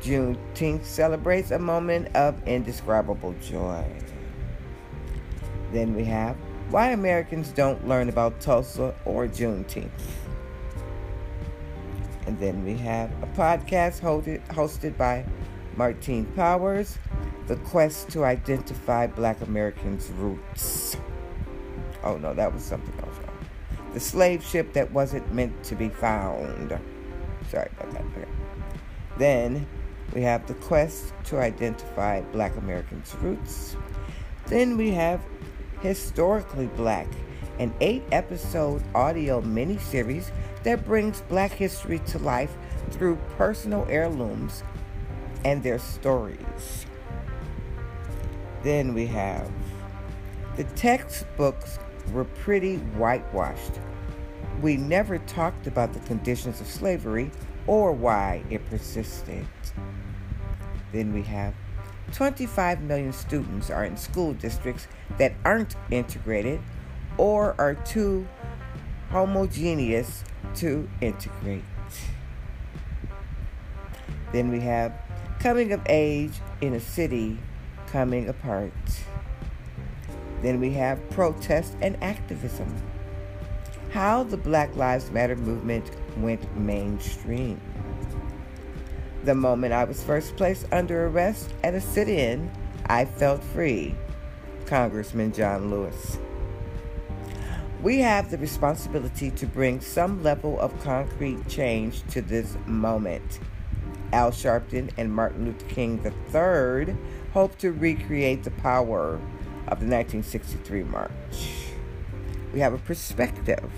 Juneteenth 0.00 0.84
celebrates 0.84 1.50
a 1.50 1.58
moment 1.58 2.14
of 2.14 2.40
indescribable 2.46 3.34
joy. 3.42 3.84
Then 5.72 5.94
we 5.94 6.04
have 6.04 6.36
why 6.70 6.90
Americans 6.90 7.48
don't 7.50 7.88
learn 7.88 8.08
about 8.08 8.40
Tulsa 8.40 8.94
or 9.04 9.26
Juneteenth. 9.26 9.90
And 12.28 12.38
then 12.38 12.62
we 12.62 12.74
have 12.74 13.10
a 13.22 13.26
podcast 13.28 14.02
hosted, 14.02 14.46
hosted 14.48 14.98
by 14.98 15.24
Martine 15.78 16.26
Powers, 16.36 16.98
The 17.46 17.56
Quest 17.56 18.10
to 18.10 18.22
Identify 18.22 19.06
Black 19.06 19.40
Americans' 19.40 20.10
Roots. 20.10 20.98
Oh 22.04 22.18
no, 22.18 22.34
that 22.34 22.52
was 22.52 22.62
something 22.62 22.92
else. 23.00 23.14
The 23.94 24.00
slave 24.00 24.44
ship 24.44 24.74
that 24.74 24.92
wasn't 24.92 25.32
meant 25.32 25.64
to 25.64 25.74
be 25.74 25.88
found. 25.88 26.78
Sorry 27.48 27.70
about 27.80 27.92
that. 27.92 28.02
Okay. 28.02 28.28
Then 29.16 29.66
we 30.14 30.20
have 30.20 30.46
the 30.46 30.54
quest 30.54 31.14
to 31.24 31.38
identify 31.38 32.20
Black 32.20 32.54
Americans' 32.58 33.14
roots. 33.22 33.74
Then 34.48 34.76
we 34.76 34.90
have 34.90 35.22
Historically 35.80 36.66
Black, 36.76 37.08
an 37.58 37.72
eight 37.80 38.02
episode 38.12 38.82
audio 38.94 39.40
miniseries 39.40 40.30
that 40.64 40.84
brings 40.84 41.20
Black 41.22 41.52
history 41.52 41.98
to 42.00 42.18
life 42.18 42.56
through 42.90 43.16
personal 43.36 43.86
heirlooms 43.88 44.62
and 45.44 45.62
their 45.62 45.78
stories. 45.78 46.86
Then 48.62 48.94
we 48.94 49.06
have 49.06 49.50
the 50.56 50.64
textbooks 50.64 51.78
were 52.12 52.24
pretty 52.24 52.76
whitewashed. 52.96 53.80
We 54.60 54.76
never 54.76 55.18
talked 55.18 55.68
about 55.68 55.92
the 55.92 56.00
conditions 56.00 56.60
of 56.60 56.66
slavery 56.66 57.30
or 57.66 57.92
why 57.92 58.42
it 58.50 58.68
persisted. 58.68 59.46
Then 60.92 61.12
we 61.12 61.22
have 61.22 61.54
25 62.12 62.82
million 62.82 63.12
students 63.12 63.70
are 63.70 63.84
in 63.84 63.96
school 63.96 64.32
districts 64.32 64.88
that 65.18 65.34
aren't 65.44 65.76
integrated 65.90 66.60
or 67.18 67.54
are 67.58 67.74
too 67.74 68.26
homogeneous 69.10 70.24
to 70.56 70.88
integrate. 71.00 71.64
Then 74.32 74.50
we 74.50 74.60
have 74.60 74.92
coming 75.40 75.72
of 75.72 75.80
age 75.86 76.32
in 76.60 76.74
a 76.74 76.80
city 76.80 77.38
coming 77.86 78.28
apart. 78.28 78.72
Then 80.42 80.60
we 80.60 80.70
have 80.72 81.08
protest 81.10 81.76
and 81.80 81.96
activism. 82.02 82.74
How 83.90 84.22
the 84.22 84.36
Black 84.36 84.74
Lives 84.76 85.10
Matter 85.10 85.36
movement 85.36 85.90
went 86.18 86.56
mainstream. 86.56 87.60
The 89.24 89.34
moment 89.34 89.72
I 89.72 89.84
was 89.84 90.02
first 90.02 90.36
placed 90.36 90.66
under 90.72 91.06
arrest 91.06 91.52
at 91.64 91.74
a 91.74 91.80
sit 91.80 92.08
in, 92.08 92.50
I 92.86 93.04
felt 93.04 93.42
free. 93.42 93.94
Congressman 94.66 95.32
John 95.32 95.70
Lewis. 95.70 96.18
We 97.80 97.98
have 97.98 98.32
the 98.32 98.38
responsibility 98.38 99.30
to 99.30 99.46
bring 99.46 99.80
some 99.80 100.24
level 100.24 100.58
of 100.58 100.76
concrete 100.82 101.46
change 101.46 102.02
to 102.08 102.20
this 102.20 102.56
moment. 102.66 103.38
Al 104.12 104.32
Sharpton 104.32 104.90
and 104.96 105.14
Martin 105.14 105.44
Luther 105.44 105.66
King 105.66 106.00
III 106.04 106.96
hope 107.32 107.56
to 107.58 107.70
recreate 107.70 108.42
the 108.42 108.50
power 108.50 109.20
of 109.68 109.78
the 109.78 109.86
1963 109.86 110.82
March. 110.82 111.12
We 112.52 112.58
have 112.58 112.72
a 112.72 112.78
perspective. 112.78 113.70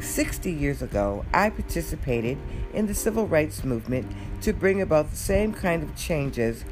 60 0.00 0.50
years 0.50 0.80
ago, 0.80 1.26
I 1.34 1.50
participated 1.50 2.38
in 2.72 2.86
the 2.86 2.94
civil 2.94 3.26
rights 3.26 3.62
movement 3.62 4.10
to 4.40 4.54
bring 4.54 4.80
about 4.80 5.10
the 5.10 5.16
same 5.16 5.52
kind 5.52 5.82
of 5.82 5.94
changes 5.96 6.64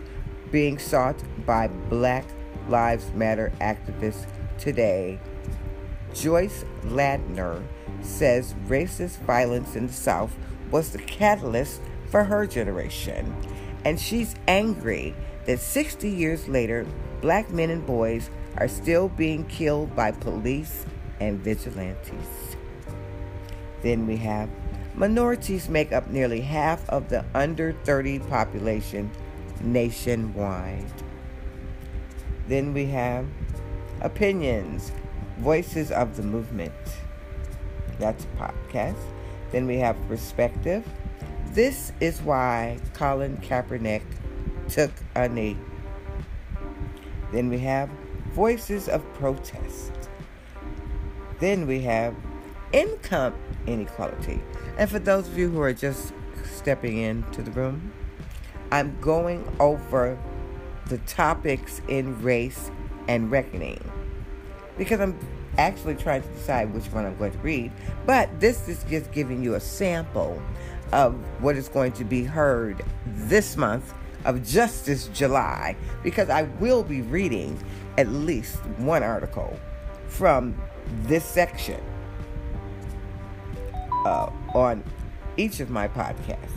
being 0.50 0.78
sought 0.78 1.22
by 1.44 1.68
Black 1.68 2.24
Lives 2.70 3.12
Matter 3.12 3.52
activists 3.60 4.26
today. 4.58 5.18
Joyce 6.14 6.64
Ladner 6.84 7.62
says 8.02 8.54
racist 8.66 9.18
violence 9.20 9.76
in 9.76 9.86
the 9.86 9.92
South 9.92 10.34
was 10.70 10.90
the 10.90 10.98
catalyst 10.98 11.80
for 12.10 12.24
her 12.24 12.46
generation, 12.46 13.34
and 13.84 14.00
she's 14.00 14.34
angry 14.48 15.14
that 15.46 15.60
60 15.60 16.08
years 16.08 16.48
later, 16.48 16.86
black 17.20 17.50
men 17.50 17.70
and 17.70 17.86
boys 17.86 18.30
are 18.56 18.68
still 18.68 19.08
being 19.08 19.44
killed 19.46 19.94
by 19.94 20.10
police 20.10 20.86
and 21.20 21.40
vigilantes. 21.40 22.56
Then 23.82 24.06
we 24.06 24.16
have 24.16 24.48
minorities 24.94 25.68
make 25.68 25.92
up 25.92 26.08
nearly 26.08 26.40
half 26.40 26.88
of 26.88 27.08
the 27.08 27.24
under 27.34 27.72
30 27.84 28.20
population 28.20 29.10
nationwide. 29.60 30.84
Then 32.48 32.72
we 32.72 32.86
have 32.86 33.26
opinions, 34.00 34.92
voices 35.38 35.90
of 35.90 36.16
the 36.16 36.22
movement. 36.22 36.72
That's 37.98 38.24
a 38.24 38.28
podcast. 38.38 39.02
Then 39.52 39.66
we 39.66 39.78
have 39.78 39.96
perspective. 40.08 40.86
This 41.52 41.92
is 42.00 42.20
why 42.22 42.78
Colin 42.94 43.36
Kaepernick 43.38 44.02
took 44.68 44.90
a 45.14 45.28
knee. 45.28 45.56
Then 47.32 47.48
we 47.48 47.58
have 47.58 47.88
voices 48.32 48.88
of 48.88 49.02
protest. 49.14 49.92
Then 51.38 51.66
we 51.66 51.80
have 51.82 52.14
income 52.72 53.34
inequality. 53.66 54.40
And 54.78 54.90
for 54.90 54.98
those 54.98 55.28
of 55.28 55.38
you 55.38 55.48
who 55.48 55.60
are 55.60 55.72
just 55.72 56.12
stepping 56.44 56.98
into 56.98 57.42
the 57.42 57.50
room, 57.52 57.92
I'm 58.70 58.98
going 59.00 59.46
over 59.60 60.18
the 60.86 60.98
topics 60.98 61.80
in 61.88 62.20
race 62.22 62.70
and 63.08 63.30
reckoning 63.30 63.80
because 64.76 65.00
I'm 65.00 65.18
actually 65.58 65.94
trying 65.94 66.22
to 66.22 66.28
decide 66.28 66.72
which 66.72 66.84
one 66.86 67.04
I'm 67.06 67.16
going 67.16 67.32
to 67.32 67.38
read. 67.38 67.72
But 68.04 68.40
this 68.40 68.68
is 68.68 68.84
just 68.84 69.10
giving 69.12 69.42
you 69.42 69.54
a 69.54 69.60
sample 69.60 70.40
of 70.92 71.14
what 71.42 71.56
is 71.56 71.68
going 71.68 71.92
to 71.92 72.04
be 72.04 72.24
heard 72.24 72.84
this 73.06 73.56
month 73.56 73.92
of 74.24 74.46
Justice 74.46 75.08
July 75.08 75.76
because 76.02 76.28
I 76.30 76.42
will 76.42 76.82
be 76.82 77.02
reading 77.02 77.58
at 77.96 78.08
least 78.08 78.56
one 78.78 79.02
article 79.02 79.58
from 80.08 80.60
this 81.04 81.24
section 81.24 81.80
uh, 84.04 84.30
on 84.54 84.84
each 85.36 85.60
of 85.60 85.70
my 85.70 85.88
podcasts. 85.88 86.50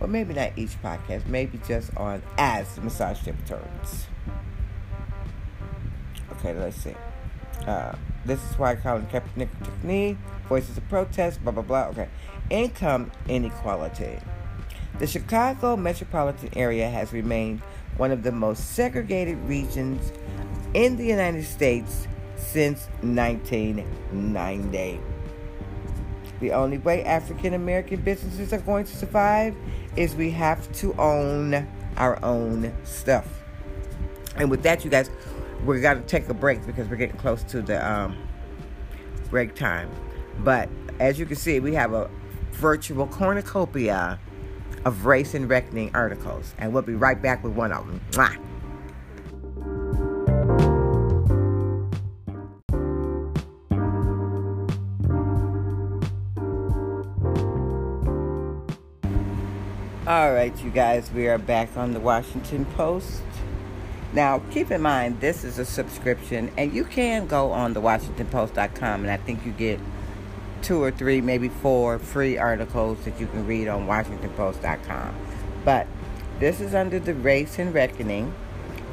Or 0.00 0.08
maybe 0.08 0.34
not 0.34 0.52
each 0.56 0.80
podcast, 0.82 1.26
maybe 1.26 1.60
just 1.66 1.96
on 1.96 2.22
as 2.36 2.74
the 2.74 2.80
Massage 2.80 3.22
Table 3.22 3.38
Turns. 3.46 4.06
Okay, 6.42 6.58
let's 6.58 6.76
see. 6.76 6.96
Uh, 7.68 7.92
this 8.24 8.42
is 8.50 8.58
why 8.58 8.74
Colin 8.74 9.06
Kaepernick 9.06 9.48
took 9.62 9.84
knee. 9.84 10.18
Voices 10.48 10.76
of 10.76 10.88
protest, 10.88 11.40
blah, 11.44 11.52
blah, 11.52 11.62
blah. 11.62 11.84
Okay. 11.84 12.08
Income 12.50 13.12
inequality. 13.28 14.18
The 14.98 15.06
Chicago 15.06 15.76
metropolitan 15.76 16.50
area 16.56 16.90
has 16.90 17.12
remained 17.12 17.60
one 17.96 18.10
of 18.10 18.24
the 18.24 18.32
most 18.32 18.72
segregated 18.72 19.38
regions 19.44 20.10
in 20.74 20.96
the 20.96 21.06
United 21.06 21.44
States 21.44 22.08
since 22.36 22.88
1990. 23.02 25.00
The 26.40 26.52
only 26.52 26.78
way 26.78 27.04
African 27.04 27.54
American 27.54 28.00
businesses 28.00 28.52
are 28.52 28.58
going 28.58 28.84
to 28.86 28.96
survive 28.96 29.54
is 29.94 30.16
we 30.16 30.30
have 30.30 30.72
to 30.78 30.92
own 30.94 31.68
our 31.96 32.18
own 32.24 32.74
stuff. 32.82 33.28
And 34.36 34.50
with 34.50 34.62
that, 34.64 34.84
you 34.84 34.90
guys, 34.90 35.10
we 35.64 35.80
got 35.80 35.94
to 35.94 36.00
take 36.00 36.28
a 36.28 36.34
break 36.34 36.64
because 36.66 36.88
we're 36.88 36.96
getting 36.96 37.16
close 37.16 37.42
to 37.44 37.62
the 37.62 37.90
um, 37.90 38.16
break 39.30 39.54
time. 39.54 39.90
But 40.38 40.68
as 40.98 41.18
you 41.18 41.26
can 41.26 41.36
see, 41.36 41.60
we 41.60 41.74
have 41.74 41.92
a 41.92 42.10
virtual 42.52 43.06
cornucopia 43.06 44.18
of 44.84 45.06
race 45.06 45.34
and 45.34 45.48
reckoning 45.48 45.90
articles, 45.94 46.54
and 46.58 46.72
we'll 46.72 46.82
be 46.82 46.94
right 46.94 47.20
back 47.20 47.44
with 47.44 47.52
one 47.52 47.72
of 47.72 47.86
them. 47.86 48.00
Mwah! 48.10 48.38
All 60.04 60.34
right, 60.34 60.52
you 60.62 60.70
guys, 60.70 61.10
we 61.12 61.28
are 61.28 61.38
back 61.38 61.76
on 61.76 61.92
the 61.92 62.00
Washington 62.00 62.64
Post. 62.64 63.22
Now, 64.12 64.40
keep 64.50 64.70
in 64.70 64.82
mind, 64.82 65.20
this 65.20 65.42
is 65.42 65.58
a 65.58 65.64
subscription, 65.64 66.50
and 66.58 66.72
you 66.74 66.84
can 66.84 67.26
go 67.26 67.50
on 67.50 67.72
the 67.72 67.80
WashingtonPost.com, 67.80 69.02
and 69.02 69.10
I 69.10 69.16
think 69.16 69.46
you 69.46 69.52
get 69.52 69.80
two 70.60 70.82
or 70.82 70.90
three, 70.90 71.22
maybe 71.22 71.48
four 71.48 71.98
free 71.98 72.36
articles 72.36 72.98
that 73.04 73.18
you 73.18 73.26
can 73.26 73.46
read 73.46 73.68
on 73.68 73.86
WashingtonPost.com. 73.86 75.14
But 75.64 75.86
this 76.38 76.60
is 76.60 76.74
under 76.74 76.98
the 76.98 77.14
Race 77.14 77.58
and 77.58 77.72
Reckoning, 77.72 78.34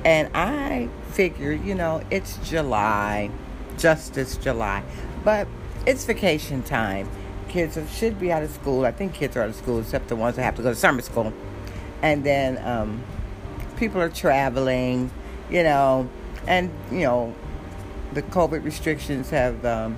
and 0.05 0.29
I 0.33 0.87
figure, 1.11 1.51
you 1.51 1.75
know, 1.75 2.01
it's 2.09 2.37
July, 2.49 3.29
Justice 3.77 4.37
July, 4.37 4.83
but 5.25 5.49
it's 5.85 6.05
vacation 6.05 6.63
time. 6.63 7.09
Kids 7.49 7.77
should 7.93 8.19
be 8.19 8.31
out 8.31 8.43
of 8.43 8.51
school. 8.51 8.85
I 8.85 8.91
think 8.91 9.13
kids 9.13 9.35
are 9.35 9.41
out 9.41 9.49
of 9.49 9.55
school, 9.55 9.79
except 9.79 10.07
the 10.07 10.15
ones 10.15 10.37
that 10.37 10.43
have 10.43 10.55
to 10.55 10.61
go 10.61 10.69
to 10.69 10.75
summer 10.75 11.01
school. 11.01 11.33
And 12.01 12.23
then, 12.23 12.57
um, 12.65 13.03
people 13.79 14.01
are 14.01 14.09
traveling, 14.09 15.09
you 15.49 15.63
know, 15.63 16.09
and, 16.47 16.69
you 16.91 16.99
know, 16.99 17.33
the 18.13 18.21
COVID 18.21 18.63
restrictions 18.63 19.29
have 19.29 19.63
um, 19.65 19.97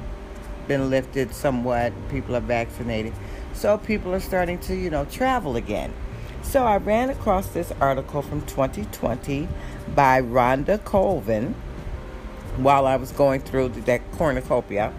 been 0.67 0.89
lifted 0.89 1.33
somewhat. 1.33 1.91
People 2.09 2.35
are 2.35 2.41
vaccinated. 2.41 3.13
So 3.53 3.77
people 3.79 4.13
are 4.13 4.19
starting 4.19 4.59
to, 4.59 4.75
you 4.75 4.89
know, 4.89 5.05
travel 5.05 5.55
again. 5.55 5.93
So 6.43 6.63
I 6.63 6.77
ran 6.77 7.09
across 7.09 7.47
this 7.49 7.71
article 7.79 8.21
from 8.21 8.41
2020 8.45 9.47
by 9.95 10.21
Rhonda 10.21 10.83
Colvin 10.83 11.55
while 12.57 12.85
I 12.85 12.95
was 12.95 13.11
going 13.11 13.41
through 13.41 13.69
that 13.69 14.01
cornucopia. 14.13 14.93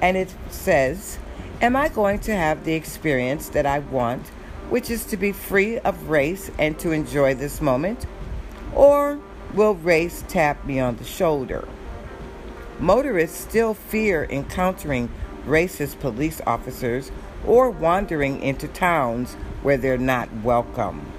And 0.00 0.16
it 0.16 0.34
says, 0.50 1.18
Am 1.60 1.76
I 1.76 1.88
going 1.88 2.18
to 2.20 2.34
have 2.34 2.64
the 2.64 2.74
experience 2.74 3.48
that 3.50 3.64
I 3.64 3.78
want, 3.78 4.26
which 4.68 4.90
is 4.90 5.04
to 5.06 5.16
be 5.16 5.32
free 5.32 5.78
of 5.78 6.10
race 6.10 6.50
and 6.58 6.78
to 6.80 6.90
enjoy 6.90 7.34
this 7.34 7.60
moment? 7.60 8.06
Or 8.74 9.20
will 9.54 9.74
race 9.74 10.24
tap 10.28 10.64
me 10.66 10.80
on 10.80 10.96
the 10.96 11.04
shoulder? 11.04 11.68
Motorists 12.80 13.38
still 13.38 13.74
fear 13.74 14.26
encountering 14.28 15.08
racist 15.46 16.00
police 16.00 16.40
officers 16.46 17.12
or 17.46 17.70
wandering 17.70 18.42
into 18.42 18.66
towns 18.68 19.34
where 19.62 19.76
they're 19.76 19.98
not 19.98 20.28
welcome. 20.42 21.12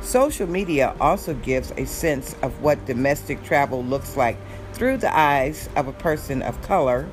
Social 0.00 0.48
media 0.48 0.96
also 1.00 1.34
gives 1.34 1.70
a 1.76 1.84
sense 1.84 2.34
of 2.42 2.60
what 2.60 2.84
domestic 2.86 3.44
travel 3.44 3.84
looks 3.84 4.16
like 4.16 4.36
through 4.72 4.96
the 4.96 5.16
eyes 5.16 5.68
of 5.76 5.86
a 5.86 5.92
person 5.92 6.42
of 6.42 6.60
color, 6.62 7.08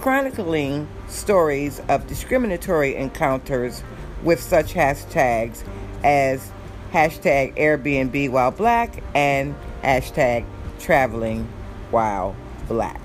chronicling 0.00 0.86
stories 1.08 1.80
of 1.88 2.06
discriminatory 2.06 2.94
encounters 2.94 3.82
with 4.22 4.40
such 4.40 4.74
hashtags 4.74 5.64
as 6.04 6.52
hashtag 6.92 7.56
Airbnb 7.56 8.30
while 8.30 8.50
black 8.50 9.02
and 9.14 9.54
hashtag 9.82 10.44
traveling 10.78 11.44
while 11.90 12.34
black. 12.66 13.00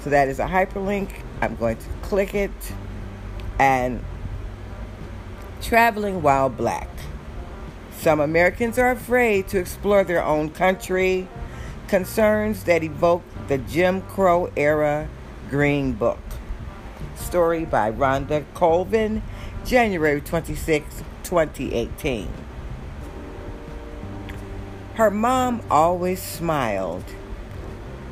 So 0.00 0.10
that 0.10 0.28
is 0.28 0.38
a 0.38 0.46
hyperlink. 0.46 1.10
I'm 1.40 1.56
going 1.56 1.76
to 1.76 1.88
click 2.02 2.34
it 2.34 2.52
and 3.58 4.04
traveling 5.62 6.22
while 6.22 6.48
black. 6.48 6.88
Some 7.92 8.20
Americans 8.20 8.78
are 8.78 8.90
afraid 8.90 9.48
to 9.48 9.58
explore 9.58 10.04
their 10.04 10.22
own 10.22 10.50
country, 10.50 11.26
concerns 11.88 12.64
that 12.64 12.82
evoke 12.82 13.22
the 13.48 13.56
Jim 13.58 14.02
Crow 14.02 14.52
era 14.56 15.08
Green 15.48 15.92
Book. 15.92 16.18
Story 17.16 17.64
by 17.64 17.90
Rhonda 17.90 18.44
Colvin, 18.52 19.22
January 19.64 20.20
26, 20.20 21.02
2018. 21.22 22.28
Her 24.94 25.10
mom 25.10 25.60
always 25.72 26.22
smiled, 26.22 27.02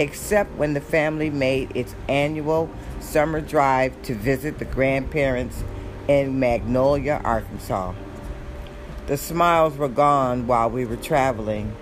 except 0.01 0.57
when 0.57 0.75
the 0.75 0.81
family 0.81 1.31
made 1.31 1.77
its 1.77 1.95
annual 2.09 2.69
summer 2.99 3.41
drive 3.41 4.03
to 4.03 4.17
visit 4.17 4.59
the 4.59 4.65
grandparents 4.65 5.63
in 6.09 6.41
Magnolia, 6.41 7.21
Arkansas. 7.23 7.95
The 9.07 9.17
smiles 9.17 9.77
were 9.77 9.89
gone 9.89 10.49
while 10.49 10.71
we 10.71 10.85
were 10.85 10.97
traveling, 10.97 11.73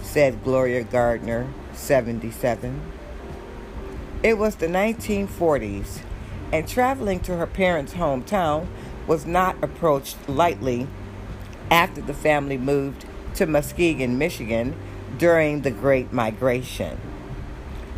said 0.00 0.42
Gloria 0.42 0.84
Gardner, 0.84 1.48
77. 1.74 2.80
It 4.22 4.38
was 4.38 4.56
the 4.56 4.68
1940s, 4.68 5.98
and 6.50 6.66
traveling 6.66 7.20
to 7.20 7.36
her 7.36 7.46
parents' 7.46 7.92
hometown 7.92 8.68
was 9.06 9.26
not 9.26 9.62
approached 9.62 10.16
lightly 10.26 10.86
after 11.70 12.00
the 12.00 12.14
family 12.14 12.56
moved 12.56 13.04
to 13.36 13.46
Muskegon, 13.46 14.16
Michigan 14.16 14.74
during 15.18 15.60
the 15.60 15.70
Great 15.70 16.12
Migration. 16.12 16.98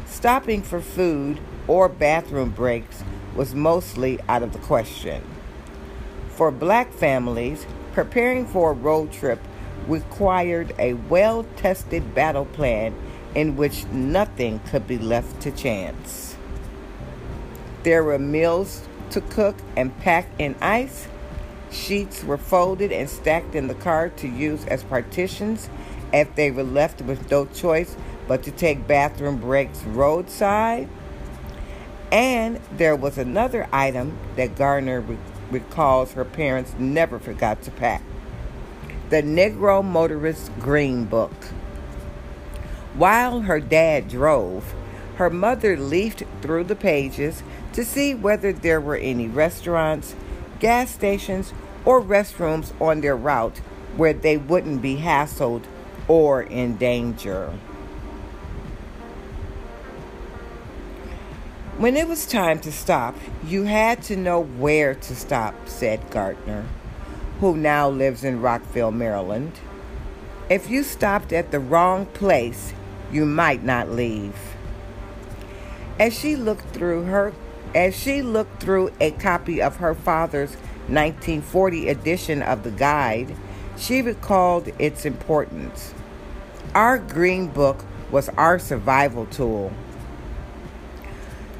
Stopping 0.06 0.62
for 0.62 0.80
food 0.80 1.38
or 1.68 1.88
bathroom 1.88 2.50
breaks 2.50 3.04
was 3.36 3.54
mostly 3.54 4.18
out 4.28 4.42
of 4.42 4.52
the 4.52 4.58
question. 4.58 5.22
For 6.30 6.50
black 6.50 6.92
families, 6.92 7.66
preparing 7.92 8.46
for 8.46 8.72
a 8.72 8.74
road 8.74 9.12
trip 9.12 9.40
required 9.86 10.74
a 10.78 10.94
well 10.94 11.44
tested 11.56 12.14
battle 12.14 12.46
plan 12.46 12.94
in 13.34 13.56
which 13.56 13.86
nothing 13.86 14.58
could 14.70 14.86
be 14.88 14.98
left 14.98 15.40
to 15.42 15.52
chance. 15.52 16.36
There 17.84 18.02
were 18.02 18.18
meals 18.18 18.88
to 19.10 19.20
cook 19.20 19.56
and 19.76 19.96
pack 20.00 20.28
in 20.38 20.56
ice 20.60 21.06
Sheets 21.70 22.24
were 22.24 22.38
folded 22.38 22.92
and 22.92 23.08
stacked 23.08 23.54
in 23.54 23.68
the 23.68 23.74
car 23.74 24.08
to 24.08 24.28
use 24.28 24.64
as 24.66 24.82
partitions 24.84 25.68
if 26.12 26.34
they 26.34 26.50
were 26.50 26.62
left 26.62 27.02
with 27.02 27.30
no 27.30 27.46
choice 27.46 27.96
but 28.26 28.42
to 28.42 28.50
take 28.50 28.86
bathroom 28.86 29.38
breaks 29.38 29.82
roadside. 29.84 30.88
And 32.10 32.60
there 32.72 32.96
was 32.96 33.18
another 33.18 33.68
item 33.72 34.16
that 34.36 34.56
Gardner 34.56 35.00
re- 35.00 35.18
recalls 35.50 36.12
her 36.12 36.24
parents 36.24 36.74
never 36.78 37.18
forgot 37.18 37.62
to 37.62 37.70
pack 37.70 38.02
the 39.10 39.22
Negro 39.22 39.82
Motorist 39.82 40.50
Green 40.58 41.06
Book. 41.06 41.32
While 42.92 43.40
her 43.40 43.58
dad 43.58 44.08
drove, 44.08 44.74
her 45.16 45.30
mother 45.30 45.78
leafed 45.78 46.24
through 46.42 46.64
the 46.64 46.76
pages 46.76 47.42
to 47.72 47.86
see 47.86 48.14
whether 48.14 48.52
there 48.52 48.80
were 48.80 48.96
any 48.96 49.26
restaurants 49.26 50.14
gas 50.60 50.90
stations, 50.90 51.52
or 51.84 52.02
restrooms 52.02 52.72
on 52.80 53.00
their 53.00 53.16
route 53.16 53.58
where 53.96 54.12
they 54.12 54.36
wouldn't 54.36 54.82
be 54.82 54.96
hassled 54.96 55.62
or 56.06 56.42
in 56.42 56.76
danger. 56.76 57.52
When 61.78 61.96
it 61.96 62.08
was 62.08 62.26
time 62.26 62.58
to 62.60 62.72
stop, 62.72 63.16
you 63.44 63.62
had 63.62 64.02
to 64.04 64.16
know 64.16 64.40
where 64.40 64.94
to 64.94 65.14
stop, 65.14 65.54
said 65.66 66.10
Gardner, 66.10 66.66
who 67.38 67.56
now 67.56 67.88
lives 67.88 68.24
in 68.24 68.40
Rockville, 68.40 68.90
Maryland. 68.90 69.52
If 70.50 70.68
you 70.68 70.82
stopped 70.82 71.32
at 71.32 71.52
the 71.52 71.60
wrong 71.60 72.06
place, 72.06 72.72
you 73.12 73.24
might 73.24 73.62
not 73.62 73.90
leave. 73.90 74.34
As 76.00 76.18
she 76.18 76.34
looked 76.34 76.70
through 76.70 77.04
her 77.04 77.32
as 77.74 77.96
she 77.96 78.22
looked 78.22 78.62
through 78.62 78.90
a 79.00 79.10
copy 79.12 79.60
of 79.60 79.76
her 79.76 79.94
father's 79.94 80.54
1940 80.88 81.88
edition 81.88 82.42
of 82.42 82.62
the 82.62 82.70
guide, 82.70 83.34
she 83.76 84.02
recalled 84.02 84.68
its 84.78 85.04
importance. 85.04 85.94
Our 86.74 86.98
green 86.98 87.48
book 87.48 87.84
was 88.10 88.28
our 88.30 88.58
survival 88.58 89.26
tool. 89.26 89.72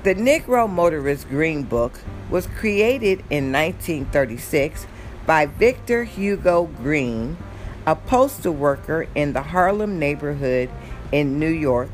The 0.04 0.14
Negro 0.14 0.70
Motorist 0.70 1.28
Green 1.28 1.64
Book 1.64 2.00
was 2.30 2.46
created 2.46 3.18
in 3.30 3.52
1936 3.52 4.86
by 5.26 5.46
Victor 5.46 6.04
Hugo 6.04 6.64
Green, 6.64 7.36
a 7.86 7.94
postal 7.94 8.54
worker 8.54 9.06
in 9.14 9.32
the 9.32 9.42
Harlem 9.42 9.98
neighborhood 9.98 10.70
in 11.12 11.38
New 11.38 11.50
York, 11.50 11.90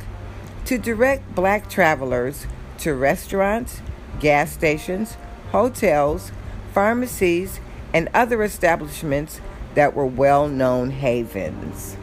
to 0.67 0.79
direct 0.79 1.35
black 1.35 1.69
travelers 1.69 2.47
to 2.79 2.95
restaurants, 2.95 3.81
gas 4.21 4.53
stations, 4.53 5.17
hotels, 5.53 6.33
pharmacies, 6.73 7.61
and 7.93 8.09
other 8.13 8.43
establishments 8.43 9.41
that 9.75 9.95
were 9.95 10.07
well 10.07 10.49
known 10.49 10.91
havens. 10.91 11.97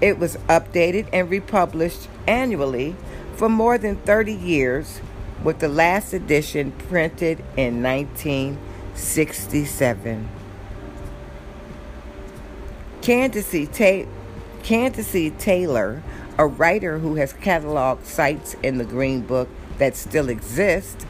It 0.00 0.18
was 0.18 0.38
updated 0.48 1.08
and 1.12 1.28
republished 1.28 2.08
annually 2.26 2.96
for 3.36 3.48
more 3.48 3.78
than 3.78 3.96
30 3.96 4.32
years, 4.32 5.00
with 5.44 5.60
the 5.60 5.68
last 5.68 6.12
edition 6.12 6.72
printed 6.72 7.38
in 7.56 7.80
1967. 7.82 10.28
Candace, 13.00 13.68
Ta- 13.72 14.08
Candace 14.62 15.32
Taylor, 15.38 16.02
a 16.36 16.46
writer 16.46 16.98
who 16.98 17.14
has 17.16 17.32
cataloged 17.32 18.04
sites 18.04 18.54
in 18.62 18.78
the 18.78 18.84
Green 18.84 19.22
Book 19.22 19.48
that 19.78 19.96
still 19.96 20.28
exist, 20.28 21.06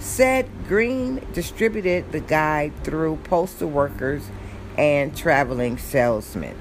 said 0.00 0.48
Green 0.66 1.24
distributed 1.32 2.10
the 2.10 2.20
guide 2.20 2.72
through 2.82 3.16
postal 3.24 3.68
workers 3.68 4.28
and 4.76 5.16
traveling 5.16 5.76
salesmen. 5.78 6.56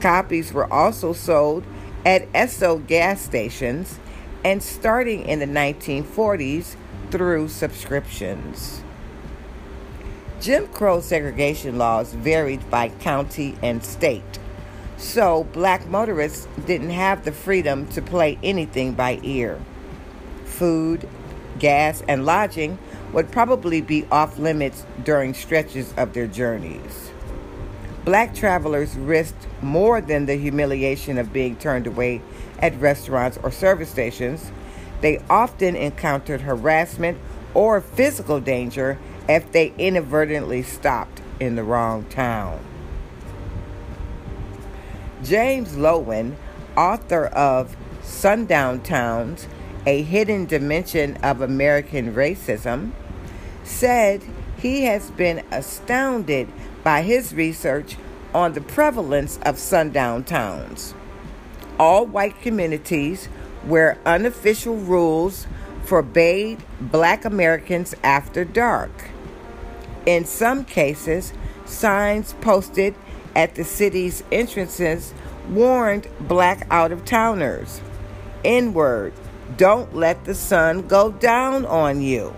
Copies 0.00 0.52
were 0.52 0.72
also 0.72 1.12
sold 1.12 1.64
at 2.06 2.32
Esso 2.32 2.84
gas 2.86 3.20
stations 3.20 3.98
and 4.44 4.62
starting 4.62 5.28
in 5.28 5.40
the 5.40 5.46
1940s 5.46 6.74
through 7.10 7.48
subscriptions. 7.48 8.82
Jim 10.40 10.68
Crow 10.68 11.00
segregation 11.00 11.76
laws 11.76 12.14
varied 12.14 12.70
by 12.70 12.88
county 12.88 13.56
and 13.62 13.84
state, 13.84 14.38
so 14.96 15.44
black 15.52 15.86
motorists 15.88 16.46
didn't 16.64 16.90
have 16.90 17.24
the 17.24 17.32
freedom 17.32 17.86
to 17.88 18.00
play 18.00 18.38
anything 18.42 18.92
by 18.92 19.18
ear. 19.22 19.60
Food, 20.44 21.08
gas, 21.58 22.02
and 22.08 22.24
lodging 22.24 22.78
would 23.12 23.30
probably 23.30 23.80
be 23.80 24.06
off 24.10 24.38
limits 24.38 24.84
during 25.04 25.34
stretches 25.34 25.92
of 25.96 26.12
their 26.12 26.26
journeys. 26.26 27.10
Black 28.04 28.34
travelers 28.34 28.96
risked 28.96 29.46
more 29.60 30.00
than 30.00 30.26
the 30.26 30.36
humiliation 30.36 31.18
of 31.18 31.32
being 31.32 31.56
turned 31.56 31.86
away 31.86 32.22
at 32.58 32.78
restaurants 32.80 33.38
or 33.42 33.50
service 33.50 33.90
stations. 33.90 34.50
They 35.00 35.18
often 35.28 35.76
encountered 35.76 36.40
harassment 36.40 37.18
or 37.54 37.80
physical 37.80 38.40
danger 38.40 38.98
if 39.28 39.52
they 39.52 39.74
inadvertently 39.76 40.62
stopped 40.62 41.20
in 41.38 41.56
the 41.56 41.62
wrong 41.62 42.04
town. 42.04 42.64
James 45.22 45.72
Loewen, 45.74 46.36
author 46.76 47.26
of 47.26 47.76
Sundown 48.02 48.80
Towns 48.80 49.46
A 49.88 50.02
Hidden 50.02 50.44
Dimension 50.44 51.16
of 51.22 51.40
American 51.40 52.12
Racism, 52.12 52.90
said 53.64 54.22
he 54.58 54.82
has 54.82 55.10
been 55.12 55.42
astounded 55.50 56.46
by 56.84 57.00
his 57.00 57.32
research 57.32 57.96
on 58.34 58.52
the 58.52 58.60
prevalence 58.60 59.38
of 59.46 59.58
sundown 59.58 60.24
towns. 60.24 60.92
All 61.78 62.04
white 62.04 62.38
communities 62.42 63.30
where 63.64 63.96
unofficial 64.04 64.76
rules 64.76 65.46
forbade 65.84 66.62
black 66.82 67.24
Americans 67.24 67.94
after 68.04 68.44
dark. 68.44 69.08
In 70.04 70.26
some 70.26 70.66
cases, 70.66 71.32
signs 71.64 72.34
posted 72.42 72.94
at 73.34 73.54
the 73.54 73.64
city's 73.64 74.22
entrances 74.30 75.14
warned 75.48 76.08
black 76.20 76.66
out 76.70 76.92
of 76.92 77.06
towners. 77.06 77.80
N 78.44 78.74
word, 78.74 79.14
don't 79.56 79.94
let 79.94 80.24
the 80.24 80.34
sun 80.34 80.86
go 80.86 81.10
down 81.10 81.64
on 81.66 82.00
you. 82.00 82.34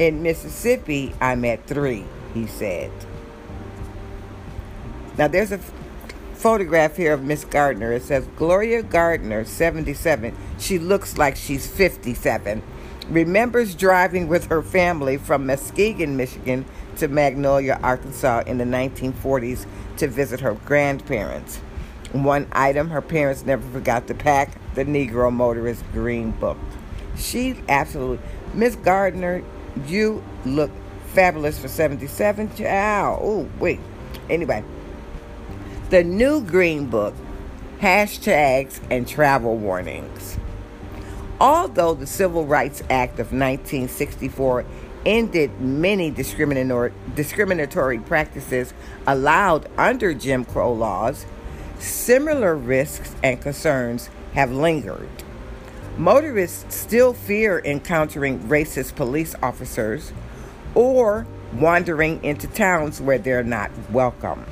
In 0.00 0.24
Mississippi, 0.24 1.14
I'm 1.20 1.44
at 1.44 1.64
three, 1.68 2.04
he 2.34 2.48
said. 2.48 2.90
Now, 5.16 5.28
there's 5.28 5.52
a 5.52 5.60
photograph 6.44 6.98
here 6.98 7.14
of 7.14 7.22
Miss 7.22 7.42
Gardner. 7.42 7.94
It 7.94 8.02
says 8.02 8.28
Gloria 8.36 8.82
Gardner, 8.82 9.46
77. 9.46 10.36
She 10.58 10.78
looks 10.78 11.16
like 11.16 11.36
she's 11.36 11.66
57. 11.66 12.62
Remembers 13.08 13.74
driving 13.74 14.28
with 14.28 14.48
her 14.48 14.60
family 14.60 15.16
from 15.16 15.46
Muskegon, 15.46 16.18
Michigan 16.18 16.66
to 16.98 17.08
Magnolia, 17.08 17.80
Arkansas 17.82 18.42
in 18.46 18.58
the 18.58 18.64
1940s 18.64 19.64
to 19.96 20.06
visit 20.06 20.40
her 20.40 20.52
grandparents. 20.66 21.56
One 22.12 22.46
item 22.52 22.90
her 22.90 23.00
parents 23.00 23.46
never 23.46 23.66
forgot 23.70 24.06
to 24.08 24.14
pack 24.14 24.60
the 24.74 24.84
Negro 24.84 25.32
Motorist 25.32 25.82
Green 25.94 26.32
Book. 26.32 26.58
She 27.16 27.58
absolutely, 27.70 28.18
Miss 28.52 28.76
Gardner, 28.76 29.42
you 29.86 30.22
look 30.44 30.70
fabulous 31.06 31.58
for 31.58 31.68
77. 31.68 32.50
Wow. 32.58 33.18
Oh, 33.22 33.48
wait. 33.58 33.80
Anyway, 34.28 34.62
the 35.90 36.02
new 36.02 36.40
Green 36.40 36.86
Book 36.86 37.14
hashtags 37.80 38.80
and 38.90 39.06
travel 39.06 39.56
warnings. 39.56 40.38
Although 41.38 41.92
the 41.94 42.06
Civil 42.06 42.46
Rights 42.46 42.82
Act 42.88 43.14
of 43.14 43.32
1964 43.32 44.64
ended 45.04 45.60
many 45.60 46.10
discriminatory 46.10 47.98
practices 47.98 48.72
allowed 49.06 49.68
under 49.76 50.14
Jim 50.14 50.46
Crow 50.46 50.72
laws, 50.72 51.26
similar 51.78 52.56
risks 52.56 53.14
and 53.22 53.38
concerns 53.42 54.08
have 54.32 54.50
lingered. 54.50 55.10
Motorists 55.98 56.74
still 56.74 57.12
fear 57.12 57.60
encountering 57.62 58.40
racist 58.44 58.94
police 58.96 59.34
officers 59.42 60.14
or 60.74 61.26
wandering 61.52 62.24
into 62.24 62.46
towns 62.46 63.02
where 63.02 63.18
they're 63.18 63.44
not 63.44 63.70
welcome. 63.90 64.46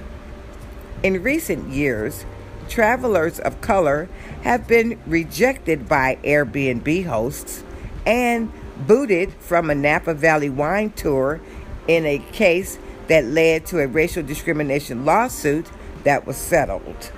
In 1.03 1.21
recent 1.21 1.69
years, 1.71 2.25
travelers 2.69 3.41
of 3.41 3.61
color 3.61 4.09
have 4.43 4.69
been 4.69 5.01
rejected 5.05 5.89
by 5.89 6.17
Airbnb 6.23 7.07
hosts 7.07 7.65
and 8.07 8.53
booted 8.87 9.33
from 9.41 9.69
a 9.69 9.75
Napa 9.75 10.15
Valley 10.15 10.49
wine 10.49 10.91
tour 10.91 11.41
in 11.89 12.07
a 12.07 12.19
case 12.19 12.79
that 13.09 13.25
led 13.25 13.67
to 13.67 13.81
a 13.81 13.89
racial 13.89 14.23
discrimination 14.23 15.05
lawsuit 15.05 15.69
that 16.05 16.25
was 16.25 16.37
settled. 16.37 17.11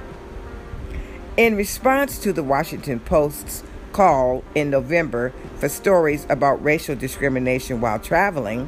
In 1.36 1.54
response 1.54 2.18
to 2.20 2.32
the 2.32 2.42
Washington 2.42 3.00
Post's 3.00 3.64
call 3.92 4.44
in 4.54 4.70
November 4.70 5.34
for 5.56 5.68
stories 5.68 6.26
about 6.30 6.64
racial 6.64 6.96
discrimination 6.96 7.82
while 7.82 7.98
traveling, 7.98 8.66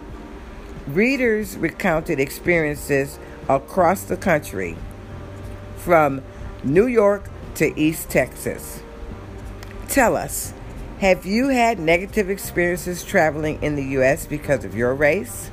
readers 0.86 1.56
recounted 1.56 2.20
experiences 2.20 3.18
across 3.48 4.02
the 4.02 4.18
country 4.18 4.76
from 5.86 6.20
New 6.64 6.88
York 6.88 7.30
to 7.54 7.80
East 7.80 8.10
Texas. 8.10 8.82
Tell 9.88 10.16
us, 10.16 10.52
have 10.98 11.24
you 11.24 11.46
had 11.46 11.78
negative 11.78 12.28
experiences 12.28 13.04
traveling 13.04 13.62
in 13.62 13.76
the 13.76 13.84
U.S. 13.84 14.26
because 14.26 14.64
of 14.64 14.74
your 14.74 14.96
race? 14.96 15.48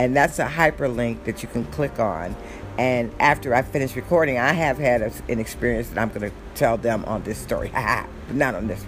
And 0.00 0.16
that's 0.16 0.40
a 0.40 0.46
hyperlink 0.46 1.22
that 1.22 1.44
you 1.44 1.48
can 1.48 1.64
click 1.66 2.00
on. 2.00 2.34
And 2.78 3.12
after 3.20 3.54
I 3.54 3.62
finish 3.62 3.94
recording, 3.94 4.38
I 4.38 4.54
have 4.54 4.76
had 4.76 5.02
a, 5.02 5.12
an 5.28 5.38
experience 5.38 5.88
that 5.90 5.98
I'm 5.98 6.08
going 6.08 6.28
to 6.28 6.36
tell 6.56 6.76
them 6.76 7.04
on 7.04 7.22
this 7.22 7.38
story. 7.38 7.70
but 7.72 8.06
not 8.32 8.56
on 8.56 8.66
this. 8.66 8.84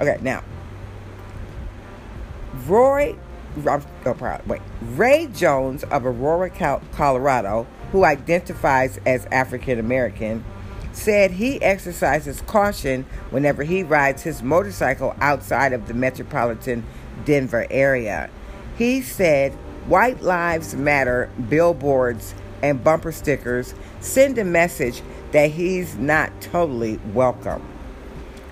Okay, 0.00 0.16
now. 0.22 0.42
Roy, 2.66 3.14
oh, 3.66 4.40
wait, 4.46 4.62
Ray 4.80 5.26
Jones 5.26 5.84
of 5.84 6.06
Aurora, 6.06 6.80
Colorado 6.92 7.66
who 7.92 8.04
identifies 8.04 8.98
as 9.06 9.26
African 9.26 9.78
American, 9.78 10.44
said 10.92 11.30
he 11.30 11.62
exercises 11.62 12.40
caution 12.42 13.04
whenever 13.30 13.62
he 13.62 13.82
rides 13.82 14.22
his 14.22 14.42
motorcycle 14.42 15.14
outside 15.20 15.72
of 15.72 15.86
the 15.86 15.94
metropolitan 15.94 16.84
Denver 17.24 17.66
area. 17.70 18.28
He 18.76 19.02
said 19.02 19.52
White 19.86 20.22
Lives 20.22 20.74
Matter 20.74 21.30
billboards 21.48 22.34
and 22.62 22.82
bumper 22.82 23.12
stickers 23.12 23.74
send 24.00 24.38
a 24.38 24.44
message 24.44 25.02
that 25.32 25.50
he's 25.50 25.96
not 25.96 26.40
totally 26.40 26.98
welcome. 27.12 27.66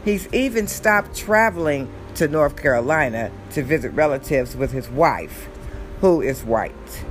He's 0.05 0.33
even 0.33 0.67
stopped 0.67 1.17
traveling 1.17 1.93
to 2.15 2.27
North 2.27 2.57
Carolina 2.57 3.31
to 3.53 3.63
visit 3.63 3.93
relatives 3.93 4.57
with 4.57 4.73
his 4.73 4.89
wife, 4.89 5.49
who 6.01 6.21
is 6.21 6.43
white. 6.43 7.05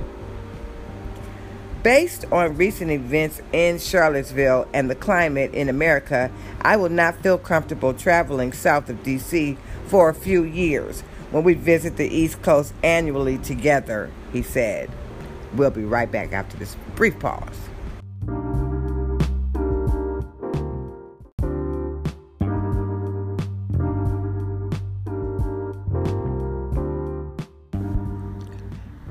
Based 1.82 2.26
on 2.30 2.58
recent 2.58 2.90
events 2.90 3.40
in 3.54 3.78
Charlottesville 3.78 4.68
and 4.74 4.90
the 4.90 4.94
climate 4.94 5.54
in 5.54 5.70
America, 5.70 6.30
I 6.60 6.76
will 6.76 6.90
not 6.90 7.22
feel 7.22 7.38
comfortable 7.38 7.94
traveling 7.94 8.52
south 8.52 8.90
of 8.90 9.02
DC 9.02 9.56
for 9.86 10.10
a 10.10 10.14
few 10.14 10.44
years, 10.44 11.00
when 11.30 11.42
we 11.42 11.54
visit 11.54 11.96
the 11.96 12.06
East 12.06 12.42
Coast 12.42 12.74
annually 12.82 13.38
together, 13.38 14.10
he 14.30 14.42
said. 14.42 14.90
We'll 15.54 15.70
be 15.70 15.84
right 15.84 16.10
back 16.10 16.34
after 16.34 16.58
this 16.58 16.76
brief 16.96 17.18
pause. 17.18 17.56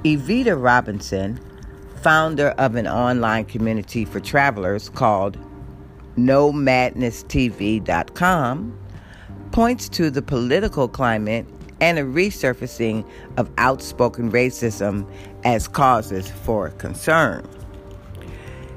Evita 0.03 0.61
Robinson, 0.61 1.39
founder 2.01 2.49
of 2.57 2.75
an 2.75 2.87
online 2.87 3.45
community 3.45 4.05
for 4.05 4.19
travelers 4.19 4.89
called 4.89 5.37
NoMadnessTV.com, 6.17 8.79
points 9.51 9.89
to 9.89 10.09
the 10.09 10.21
political 10.21 10.87
climate 10.87 11.45
and 11.81 11.97
a 11.97 12.03
resurfacing 12.03 13.05
of 13.37 13.49
outspoken 13.57 14.31
racism 14.31 15.09
as 15.43 15.67
causes 15.67 16.29
for 16.29 16.69
concern. 16.71 17.47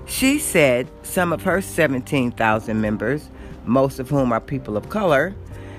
She 0.06 0.38
said 0.38 0.90
some 1.02 1.32
of 1.32 1.42
her 1.42 1.61
17,000 1.61 2.80
members, 2.80 3.28
most 3.64 3.98
of 3.98 4.08
whom 4.08 4.32
are 4.32 4.40
people 4.40 4.76
of 4.76 4.88
color, 4.88 5.35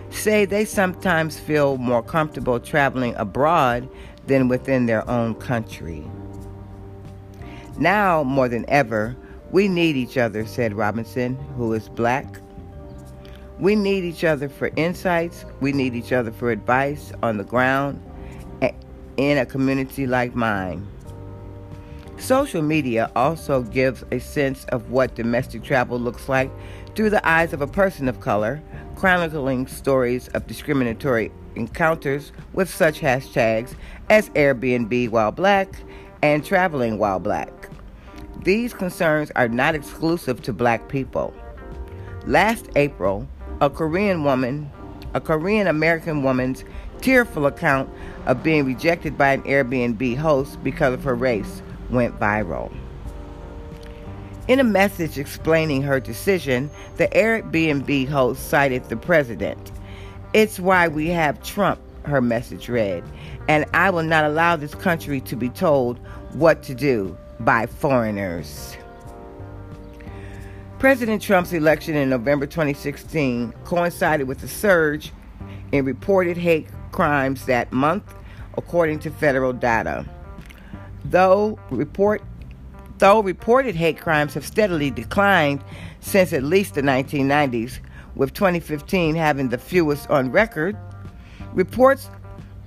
say 0.10 0.46
they 0.46 0.66
sometimes 0.66 1.40
feel 1.40 1.78
more 1.78 2.04
comfortable 2.04 2.60
traveling 2.60 3.16
abroad 3.16 3.90
than 4.28 4.48
within 4.48 4.86
their 4.86 5.10
own 5.10 5.36
country. 5.36 6.06
Now, 7.78 8.24
more 8.24 8.48
than 8.48 8.66
ever, 8.70 9.16
we 9.52 9.68
need 9.68 9.96
each 9.96 10.18
other, 10.18 10.46
said 10.46 10.74
Robinson, 10.74 11.36
who 11.58 11.74
is 11.74 11.90
black. 11.90 12.40
We 13.60 13.76
need 13.76 14.04
each 14.04 14.24
other 14.24 14.50
for 14.50 14.72
insights. 14.76 15.46
We 15.60 15.72
need 15.72 15.94
each 15.94 16.12
other 16.12 16.32
for 16.32 16.52
advice 16.52 17.12
on 17.22 17.38
the 17.38 17.44
ground 17.44 18.02
in 19.18 19.38
a 19.38 19.46
community 19.46 20.08
like 20.08 20.36
mine. 20.36 20.88
Social 22.18 22.62
media 22.62 23.12
also 23.16 23.64
gives 23.64 24.04
a 24.12 24.20
sense 24.20 24.66
of 24.66 24.90
what 24.92 25.16
domestic 25.16 25.64
travel 25.64 26.00
looks 26.00 26.30
like 26.30 26.50
through 26.96 27.10
the 27.10 27.28
eyes 27.28 27.54
of 27.54 27.62
a 27.62 27.68
person 27.68 28.08
of 28.08 28.22
color, 28.22 28.62
chronicling 28.96 29.68
stories 29.68 30.30
of 30.30 30.48
discriminatory 30.48 31.32
encounters 31.56 32.32
with 32.54 32.70
such 32.70 33.00
hashtags 33.00 33.76
as 34.10 34.30
Airbnb 34.30 35.10
while 35.10 35.32
black 35.32 35.76
and 36.22 36.46
traveling 36.46 36.98
while 36.98 37.20
black. 37.20 37.63
These 38.44 38.74
concerns 38.74 39.32
are 39.38 39.48
not 39.48 39.74
exclusive 39.74 40.42
to 40.42 40.52
black 40.52 40.90
people. 40.90 41.34
Last 42.26 42.68
April, 42.76 43.26
a 43.62 43.70
Korean 43.70 44.26
woman, 44.26 44.70
a 45.14 45.22
Korean 45.22 45.66
American 45.66 46.24
woman's 46.24 46.66
tearful 47.00 47.46
account 47.46 47.90
of 48.26 48.44
being 48.44 48.66
rejected 48.66 49.18
by 49.18 49.32
an 49.32 49.44
Airbnb 49.44 50.18
host 50.18 50.62
because 50.62 50.94
of 50.94 51.06
her 51.06 51.16
race 51.16 51.62
went 51.90 52.20
viral. 52.20 52.70
In 54.50 54.60
a 54.60 54.66
message 54.66 55.18
explaining 55.18 55.82
her 55.84 56.02
decision, 56.02 56.70
the 56.98 57.08
Airbnb 57.10 58.10
host 58.10 58.50
cited 58.50 58.84
the 58.90 58.98
president. 58.98 59.72
It's 60.34 60.60
why 60.60 60.90
we 60.90 61.08
have 61.08 61.42
Trump, 61.44 61.80
her 62.04 62.20
message 62.20 62.68
read, 62.68 63.06
and 63.48 63.64
I 63.74 63.90
will 63.90 64.04
not 64.04 64.26
allow 64.26 64.58
this 64.58 64.76
country 64.76 65.22
to 65.22 65.38
be 65.38 65.48
told 65.48 65.98
what 66.34 66.62
to 66.64 66.76
do 66.76 67.18
by 67.44 67.66
foreigners. 67.66 68.78
President 70.80 71.22
Trump's 71.22 71.54
election 71.54 71.96
in 71.96 72.10
November 72.10 72.46
2016 72.46 73.54
coincided 73.64 74.28
with 74.28 74.44
a 74.44 74.48
surge 74.48 75.12
in 75.72 75.86
reported 75.86 76.38
hate 76.38 76.68
crimes 76.92 77.46
that 77.46 77.72
month, 77.72 78.14
according 78.58 79.00
to 79.00 79.10
federal 79.10 79.54
data. 79.54 80.06
Though 81.06 81.58
report 81.70 82.22
Though 83.00 83.22
reported 83.22 83.76
hate 83.76 84.00
crimes 84.00 84.34
have 84.36 84.46
steadily 84.46 84.90
declined 84.90 85.64
since 86.00 86.32
at 86.32 86.44
least 86.44 86.76
the 86.76 86.82
1990s, 86.82 87.80
with 88.16 88.34
2015 88.34 89.16
having 89.16 89.50
the 89.50 89.58
fewest 89.58 90.10
on 90.10 90.32
record, 90.32 90.78
reports 91.54 92.10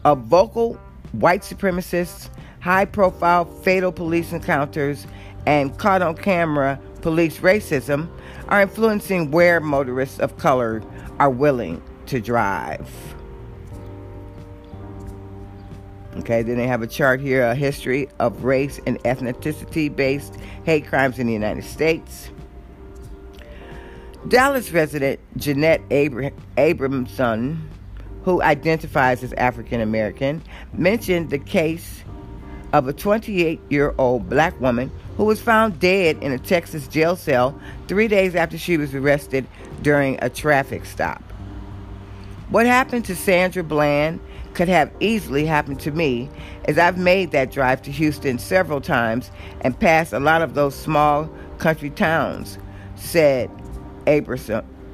of 0.04 0.24
vocal 0.24 0.74
white 1.12 1.42
supremacists, 1.42 2.28
high 2.66 2.84
profile 2.84 3.44
fatal 3.44 3.92
police 3.92 4.32
encounters, 4.32 5.06
and 5.46 5.78
caught 5.78 6.02
on 6.02 6.16
camera 6.16 6.80
police 7.00 7.38
racism 7.38 8.08
are 8.48 8.60
influencing 8.60 9.30
where 9.30 9.60
motorists 9.60 10.18
of 10.18 10.36
color 10.36 10.82
are 11.20 11.30
willing 11.30 11.80
to 12.06 12.20
drive. 12.20 12.90
Okay, 16.16 16.42
then 16.42 16.56
they 16.56 16.66
have 16.66 16.82
a 16.82 16.88
chart 16.88 17.20
here 17.20 17.46
a 17.46 17.54
history 17.54 18.08
of 18.18 18.42
race 18.42 18.80
and 18.84 18.98
ethnicity 19.04 19.94
based 19.94 20.36
hate 20.64 20.88
crimes 20.88 21.20
in 21.20 21.28
the 21.28 21.32
United 21.32 21.62
States. 21.62 22.30
Dallas 24.26 24.72
resident 24.72 25.20
Jeanette 25.36 25.88
Abr- 25.90 26.34
Abramson, 26.56 27.60
who 28.24 28.42
identifies 28.42 29.22
as 29.22 29.32
African 29.34 29.80
American, 29.80 30.42
mentioned 30.72 31.30
the 31.30 31.38
case 31.38 32.02
of 32.72 32.88
a 32.88 32.92
28 32.92 33.60
year 33.70 33.94
old 33.98 34.28
black 34.28 34.58
woman 34.60 34.90
who 35.16 35.24
was 35.24 35.40
found 35.40 35.78
dead 35.80 36.16
in 36.22 36.32
a 36.32 36.38
Texas 36.38 36.86
jail 36.88 37.16
cell 37.16 37.58
three 37.88 38.08
days 38.08 38.34
after 38.34 38.58
she 38.58 38.76
was 38.76 38.94
arrested 38.94 39.46
during 39.82 40.18
a 40.22 40.28
traffic 40.28 40.84
stop. 40.84 41.22
What 42.50 42.66
happened 42.66 43.04
to 43.06 43.16
Sandra 43.16 43.64
Bland 43.64 44.20
could 44.54 44.68
have 44.68 44.90
easily 45.00 45.44
happened 45.44 45.80
to 45.80 45.90
me, 45.90 46.30
as 46.64 46.78
I've 46.78 46.96
made 46.96 47.32
that 47.32 47.50
drive 47.50 47.82
to 47.82 47.90
Houston 47.90 48.38
several 48.38 48.80
times 48.80 49.30
and 49.60 49.78
passed 49.78 50.12
a 50.12 50.20
lot 50.20 50.42
of 50.42 50.54
those 50.54 50.74
small 50.74 51.30
country 51.58 51.90
towns, 51.90 52.58
said 52.94 53.50
Abram, 54.06 54.40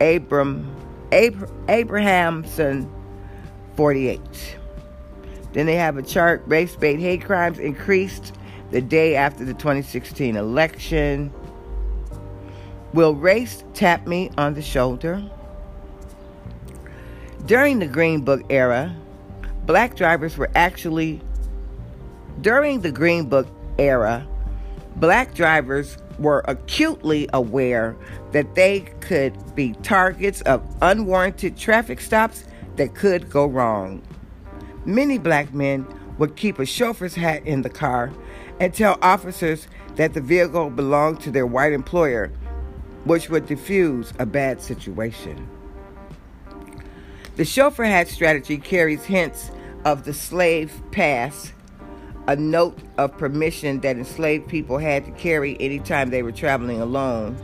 Abram, 0.00 1.68
Abrahamson, 1.68 2.90
48. 3.76 4.58
Then 5.52 5.66
they 5.66 5.76
have 5.76 5.96
a 5.96 6.02
chart 6.02 6.42
race 6.46 6.76
based 6.76 7.00
hate 7.00 7.24
crimes 7.24 7.58
increased 7.58 8.34
the 8.70 8.80
day 8.80 9.16
after 9.16 9.44
the 9.44 9.54
2016 9.54 10.36
election. 10.36 11.32
Will 12.94 13.14
race 13.14 13.64
tap 13.74 14.06
me 14.06 14.30
on 14.36 14.54
the 14.54 14.62
shoulder? 14.62 15.22
During 17.46 17.80
the 17.80 17.86
Green 17.86 18.22
Book 18.22 18.42
era, 18.50 18.94
black 19.66 19.96
drivers 19.96 20.36
were 20.36 20.50
actually, 20.54 21.20
during 22.40 22.80
the 22.80 22.90
Green 22.90 23.28
Book 23.28 23.48
era, 23.78 24.26
black 24.96 25.34
drivers 25.34 25.98
were 26.18 26.44
acutely 26.46 27.28
aware 27.32 27.96
that 28.32 28.54
they 28.54 28.80
could 29.00 29.54
be 29.54 29.72
targets 29.82 30.40
of 30.42 30.62
unwarranted 30.80 31.56
traffic 31.56 32.00
stops 32.00 32.44
that 32.76 32.94
could 32.94 33.28
go 33.28 33.46
wrong. 33.46 34.02
Many 34.84 35.18
black 35.18 35.54
men 35.54 35.86
would 36.18 36.36
keep 36.36 36.58
a 36.58 36.66
chauffeur's 36.66 37.14
hat 37.14 37.46
in 37.46 37.62
the 37.62 37.70
car 37.70 38.12
and 38.58 38.74
tell 38.74 38.98
officers 39.00 39.68
that 39.96 40.14
the 40.14 40.20
vehicle 40.20 40.70
belonged 40.70 41.20
to 41.20 41.30
their 41.30 41.46
white 41.46 41.72
employer, 41.72 42.32
which 43.04 43.28
would 43.28 43.46
diffuse 43.46 44.12
a 44.18 44.26
bad 44.26 44.60
situation. 44.60 45.48
The 47.36 47.44
chauffeur 47.44 47.84
hat 47.84 48.08
strategy 48.08 48.58
carries 48.58 49.04
hints 49.04 49.50
of 49.84 50.04
the 50.04 50.12
slave 50.12 50.82
pass, 50.90 51.52
a 52.26 52.36
note 52.36 52.78
of 52.98 53.16
permission 53.18 53.80
that 53.80 53.96
enslaved 53.96 54.48
people 54.48 54.78
had 54.78 55.04
to 55.06 55.10
carry 55.12 55.60
anytime 55.60 56.10
they 56.10 56.22
were 56.22 56.32
traveling 56.32 56.80
alone, 56.80 57.36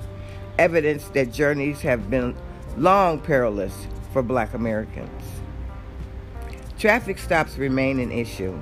evidence 0.59 1.05
that 1.11 1.33
journeys 1.33 1.81
have 1.81 2.11
been 2.11 2.37
long 2.77 3.19
perilous 3.19 3.87
for 4.13 4.23
black 4.23 4.55
Americans. 4.55 5.38
Traffic 6.79 7.19
stops 7.19 7.59
remain 7.59 7.99
an 7.99 8.13
issue. 8.13 8.57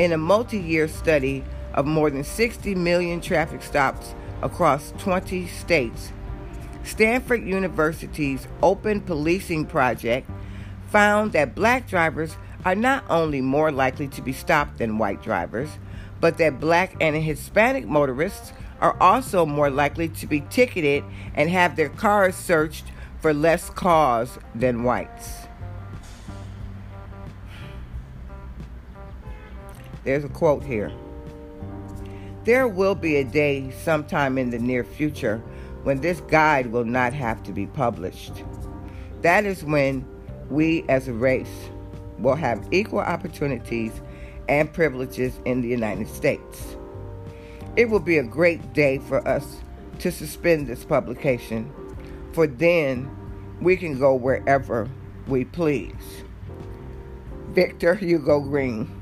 In 0.00 0.10
a 0.10 0.18
multi 0.18 0.58
year 0.58 0.88
study 0.88 1.44
of 1.72 1.86
more 1.86 2.10
than 2.10 2.24
60 2.24 2.74
million 2.74 3.20
traffic 3.20 3.62
stops 3.62 4.16
across 4.42 4.92
20 4.98 5.46
states, 5.46 6.12
Stanford 6.82 7.44
University's 7.44 8.48
Open 8.60 9.00
Policing 9.00 9.66
Project 9.66 10.28
found 10.88 11.30
that 11.30 11.54
black 11.54 11.88
drivers 11.88 12.36
are 12.64 12.74
not 12.74 13.04
only 13.08 13.40
more 13.40 13.70
likely 13.70 14.08
to 14.08 14.20
be 14.20 14.32
stopped 14.32 14.78
than 14.78 14.98
white 14.98 15.22
drivers, 15.22 15.70
but 16.20 16.38
that 16.38 16.58
black 16.58 16.96
and 17.00 17.14
Hispanic 17.14 17.86
motorists 17.86 18.52
are 18.80 19.00
also 19.00 19.46
more 19.46 19.70
likely 19.70 20.08
to 20.08 20.26
be 20.26 20.40
ticketed 20.50 21.04
and 21.34 21.50
have 21.50 21.76
their 21.76 21.88
cars 21.88 22.34
searched 22.34 22.86
for 23.20 23.32
less 23.32 23.70
cause 23.70 24.40
than 24.56 24.82
whites. 24.82 25.47
There's 30.08 30.24
a 30.24 30.30
quote 30.30 30.64
here. 30.64 30.90
There 32.44 32.66
will 32.66 32.94
be 32.94 33.16
a 33.16 33.24
day 33.24 33.70
sometime 33.82 34.38
in 34.38 34.48
the 34.48 34.58
near 34.58 34.82
future 34.82 35.42
when 35.82 36.00
this 36.00 36.22
guide 36.22 36.68
will 36.68 36.86
not 36.86 37.12
have 37.12 37.42
to 37.42 37.52
be 37.52 37.66
published. 37.66 38.42
That 39.20 39.44
is 39.44 39.62
when 39.62 40.08
we 40.48 40.86
as 40.88 41.08
a 41.08 41.12
race 41.12 41.68
will 42.18 42.36
have 42.36 42.66
equal 42.70 43.00
opportunities 43.00 44.00
and 44.48 44.72
privileges 44.72 45.38
in 45.44 45.60
the 45.60 45.68
United 45.68 46.08
States. 46.08 46.78
It 47.76 47.90
will 47.90 48.00
be 48.00 48.16
a 48.16 48.22
great 48.22 48.72
day 48.72 49.00
for 49.00 49.28
us 49.28 49.58
to 49.98 50.10
suspend 50.10 50.68
this 50.68 50.86
publication, 50.86 51.70
for 52.32 52.46
then 52.46 53.14
we 53.60 53.76
can 53.76 53.98
go 53.98 54.14
wherever 54.14 54.88
we 55.26 55.44
please. 55.44 56.24
Victor 57.50 57.94
Hugo 57.94 58.40
Green, 58.40 58.97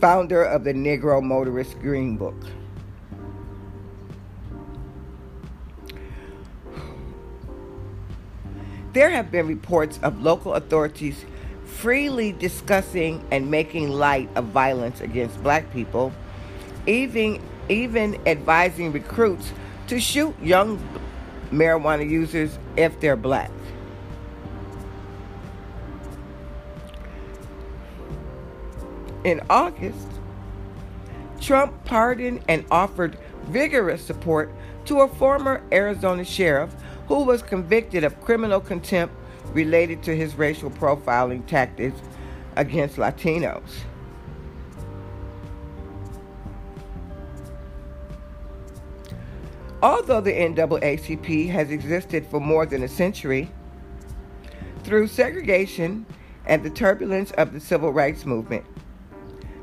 founder 0.00 0.44
of 0.44 0.62
the 0.64 0.72
Negro 0.72 1.22
Motorist 1.22 1.78
Green 1.80 2.16
Book. 2.16 2.36
There 8.92 9.10
have 9.10 9.30
been 9.30 9.46
reports 9.46 9.98
of 10.02 10.22
local 10.22 10.54
authorities 10.54 11.24
freely 11.64 12.32
discussing 12.32 13.24
and 13.30 13.50
making 13.50 13.90
light 13.90 14.28
of 14.34 14.46
violence 14.46 15.00
against 15.00 15.40
black 15.42 15.72
people, 15.72 16.12
even, 16.86 17.40
even 17.68 18.18
advising 18.26 18.92
recruits 18.92 19.52
to 19.88 20.00
shoot 20.00 20.34
young 20.42 20.78
marijuana 21.50 22.08
users 22.08 22.58
if 22.76 22.98
they're 23.00 23.16
black. 23.16 23.50
In 29.28 29.42
August, 29.50 30.08
Trump 31.38 31.84
pardoned 31.84 32.42
and 32.48 32.64
offered 32.70 33.18
vigorous 33.48 34.00
support 34.00 34.50
to 34.86 35.02
a 35.02 35.08
former 35.08 35.62
Arizona 35.70 36.24
sheriff 36.24 36.74
who 37.08 37.24
was 37.24 37.42
convicted 37.42 38.04
of 38.04 38.18
criminal 38.22 38.58
contempt 38.58 39.14
related 39.52 40.02
to 40.04 40.16
his 40.16 40.34
racial 40.36 40.70
profiling 40.70 41.46
tactics 41.46 42.00
against 42.56 42.96
Latinos. 42.96 43.68
Although 49.82 50.22
the 50.22 50.32
NAACP 50.32 51.50
has 51.50 51.70
existed 51.70 52.26
for 52.30 52.40
more 52.40 52.64
than 52.64 52.82
a 52.82 52.88
century, 52.88 53.50
through 54.84 55.06
segregation 55.06 56.06
and 56.46 56.62
the 56.62 56.70
turbulence 56.70 57.30
of 57.32 57.52
the 57.52 57.60
civil 57.60 57.92
rights 57.92 58.24
movement, 58.24 58.64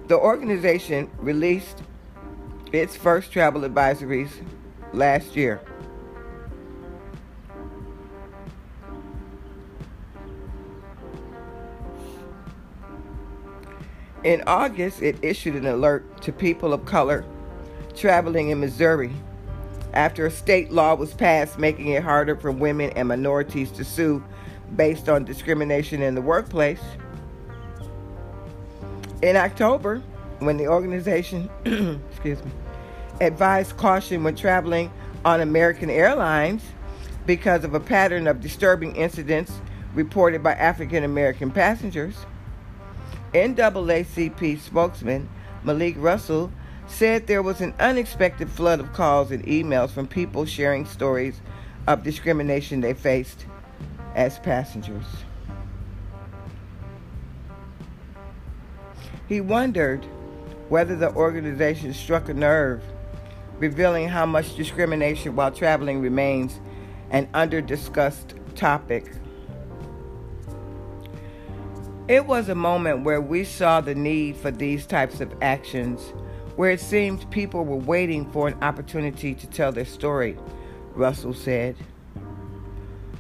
the 0.08 0.18
organization 0.18 1.10
released 1.18 1.82
its 2.72 2.95
first 2.95 3.32
travel 3.32 3.62
advisories 3.62 4.30
last 4.93 5.36
year. 5.36 5.62
In 14.24 14.43
August, 14.47 15.03
it 15.03 15.18
issued 15.22 15.56
an 15.56 15.68
alert 15.68 16.22
to 16.24 16.32
people 16.32 16.74
of 16.74 16.84
color 16.86 17.24
traveling 17.95 18.49
in 18.49 18.60
Missouri 18.60 19.12
after 19.93 20.26
a 20.26 20.32
state 20.32 20.72
law 20.72 20.95
was 20.95 21.14
passed 21.14 21.58
making 21.58 21.88
it 21.89 22.03
harder 22.03 22.36
for 22.36 22.51
women 22.51 22.89
and 22.95 23.08
minorities 23.08 23.72
to 23.72 23.86
sue 23.86 24.24
based 24.76 25.08
on 25.08 25.24
discrimination 25.24 26.01
in 26.01 26.16
the 26.16 26.22
workplace. 26.22 26.82
In 29.22 29.36
October, 29.38 30.01
when 30.39 30.57
the 30.57 30.68
organization, 30.68 31.49
excuse 32.11 32.43
me, 32.43 32.51
advised 33.22 33.78
caution 33.78 34.24
when 34.24 34.36
traveling 34.36 34.91
on 35.24 35.41
American 35.41 35.89
Airlines 35.89 36.61
because 37.26 37.63
of 37.63 37.74
a 37.74 37.80
pattern 37.80 38.28
of 38.28 38.41
disturbing 38.41 38.95
incidents 38.95 39.51
reported 39.93 40.43
by 40.43 40.53
African 40.53 41.03
American 41.03 41.49
passengers. 41.49 42.16
NAACP 43.34 44.59
spokesman 44.59 45.30
Malik 45.63 45.95
Russell 45.97 46.51
said 46.88 47.26
there 47.26 47.41
was 47.41 47.61
an 47.61 47.74
unexpected 47.80 48.49
flood 48.49 48.80
of 48.80 48.93
calls 48.93 49.32
and 49.32 49.43
emails 49.45 49.89
from 49.89 50.07
people 50.07 50.45
sharing 50.45 50.86
stories 50.86 51.41
of 51.88 52.03
discrimination 52.03 52.82
they 52.82 52.93
faced 52.93 53.45
as 54.13 54.39
passengers. 54.39 55.24
He 59.28 59.41
wondered 59.41 60.05
whether 60.69 60.95
the 60.95 61.13
organization 61.13 61.93
struck 61.93 62.30
a 62.30 62.34
nerve, 62.34 62.84
revealing 63.57 64.07
how 64.07 64.26
much 64.26 64.55
discrimination 64.55 65.36
while 65.36 65.51
traveling 65.51 66.01
remains 66.01 66.59
an 67.11 67.30
under 67.34 67.61
discussed 67.61 68.36
topic 68.55 69.11
it 72.07 72.28
was 72.28 72.49
a 72.49 72.55
moment 72.55 73.03
where 73.03 73.19
we 73.19 73.43
saw 73.43 73.82
the 73.82 73.95
need 73.95 74.38
for 74.38 74.51
these 74.51 74.86
types 74.86 75.21
of 75.21 75.34
actions, 75.41 76.13
where 76.55 76.69
it 76.69 76.80
seemed 76.80 77.30
people 77.32 77.65
were 77.65 77.78
waiting 77.78 78.32
for 78.32 78.47
an 78.47 78.61
opportunity 78.61 79.34
to 79.34 79.47
tell 79.47 79.71
their 79.71 79.86
story, 79.86 80.38
Russell 80.93 81.34
said. 81.34 81.76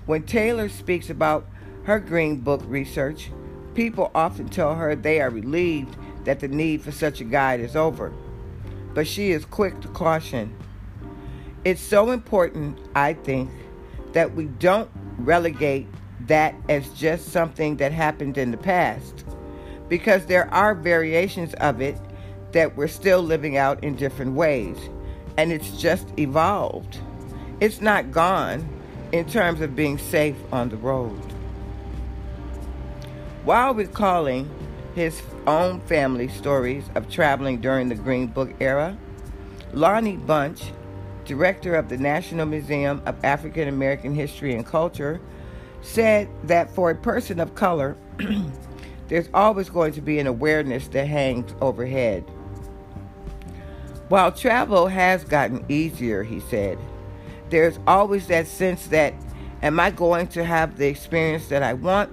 When 0.05 0.21
Taylor 0.21 0.69
speaks 0.69 1.09
about 1.09 1.47
her 1.85 1.99
Green 1.99 2.41
Book 2.41 2.61
research, 2.67 3.31
people 3.75 4.09
often 4.15 4.49
tell 4.49 4.73
her 4.75 4.95
they 4.95 5.21
are 5.21 5.29
relieved 5.29 5.95
that 6.23 6.39
the 6.39 6.47
need 6.47 6.81
for 6.81 6.91
such 6.91 7.21
a 7.21 7.23
guide 7.23 7.59
is 7.59 7.75
over. 7.75 8.11
But 8.93 9.07
she 9.07 9.31
is 9.31 9.45
quick 9.45 9.79
to 9.81 9.87
caution. 9.89 10.55
It's 11.63 11.81
so 11.81 12.11
important, 12.11 12.79
I 12.95 13.13
think, 13.13 13.51
that 14.13 14.33
we 14.33 14.45
don't 14.45 14.89
relegate 15.17 15.87
that 16.27 16.55
as 16.69 16.89
just 16.89 17.29
something 17.29 17.77
that 17.77 17.91
happened 17.91 18.37
in 18.37 18.51
the 18.51 18.57
past 18.57 19.25
because 19.89 20.25
there 20.25 20.51
are 20.53 20.73
variations 20.73 21.53
of 21.55 21.81
it 21.81 21.99
that 22.53 22.75
we're 22.75 22.87
still 22.87 23.21
living 23.21 23.57
out 23.57 23.83
in 23.83 23.95
different 23.95 24.33
ways 24.33 24.77
and 25.37 25.51
it's 25.51 25.77
just 25.77 26.07
evolved. 26.17 26.97
It's 27.59 27.81
not 27.81 28.11
gone 28.11 28.67
in 29.11 29.25
terms 29.25 29.61
of 29.61 29.75
being 29.75 29.97
safe 29.97 30.37
on 30.51 30.69
the 30.69 30.77
road. 30.77 31.24
While 33.45 33.75
recalling 33.75 34.49
his 34.95 35.21
own 35.45 35.79
family 35.81 36.27
stories 36.29 36.89
of 36.95 37.07
traveling 37.07 37.61
during 37.61 37.89
the 37.89 37.95
Green 37.95 38.25
Book 38.25 38.51
era, 38.59 38.97
Lonnie 39.71 40.17
Bunch, 40.17 40.71
director 41.25 41.75
of 41.75 41.87
the 41.87 41.97
National 41.97 42.47
Museum 42.47 43.03
of 43.05 43.23
African 43.23 43.67
American 43.67 44.15
History 44.15 44.55
and 44.55 44.65
Culture, 44.65 45.21
said 45.83 46.27
that 46.45 46.71
for 46.71 46.89
a 46.89 46.95
person 46.95 47.39
of 47.39 47.53
color, 47.53 47.95
there's 49.09 49.29
always 49.31 49.69
going 49.69 49.93
to 49.93 50.01
be 50.01 50.17
an 50.17 50.25
awareness 50.25 50.87
that 50.87 51.05
hangs 51.05 51.53
overhead. 51.61 52.23
While 54.09 54.31
travel 54.31 54.87
has 54.87 55.23
gotten 55.23 55.63
easier, 55.69 56.23
he 56.23 56.39
said, 56.39 56.79
there's 57.51 57.77
always 57.85 58.25
that 58.25 58.47
sense 58.47 58.87
that, 58.87 59.13
am 59.61 59.79
I 59.79 59.91
going 59.91 60.29
to 60.29 60.43
have 60.43 60.79
the 60.79 60.87
experience 60.87 61.47
that 61.49 61.61
I 61.61 61.73
want, 61.73 62.09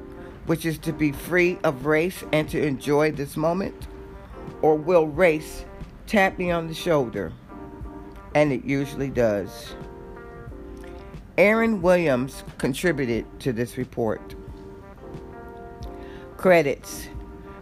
which 0.46 0.66
is 0.66 0.78
to 0.78 0.92
be 0.92 1.12
free 1.12 1.58
of 1.64 1.86
race 1.86 2.24
and 2.32 2.48
to 2.50 2.64
enjoy 2.64 3.12
this 3.12 3.36
moment? 3.36 3.86
Or 4.60 4.76
will 4.76 5.06
race 5.06 5.64
tap 6.06 6.38
me 6.38 6.50
on 6.50 6.68
the 6.68 6.74
shoulder? 6.74 7.32
And 8.34 8.52
it 8.52 8.64
usually 8.64 9.10
does. 9.10 9.74
Aaron 11.38 11.82
Williams 11.82 12.44
contributed 12.58 13.26
to 13.40 13.52
this 13.52 13.76
report. 13.76 14.34
Credits 16.36 17.08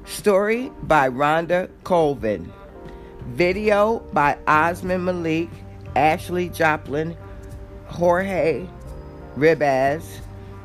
Story 0.04 0.72
by 0.82 1.08
Rhonda 1.08 1.70
Colvin. 1.84 2.52
Video 3.26 4.00
by 4.12 4.36
Osman 4.48 5.04
Malik, 5.04 5.48
Ashley 5.94 6.48
Joplin, 6.48 7.16
Jorge 7.86 8.66
Ribas, 9.36 10.20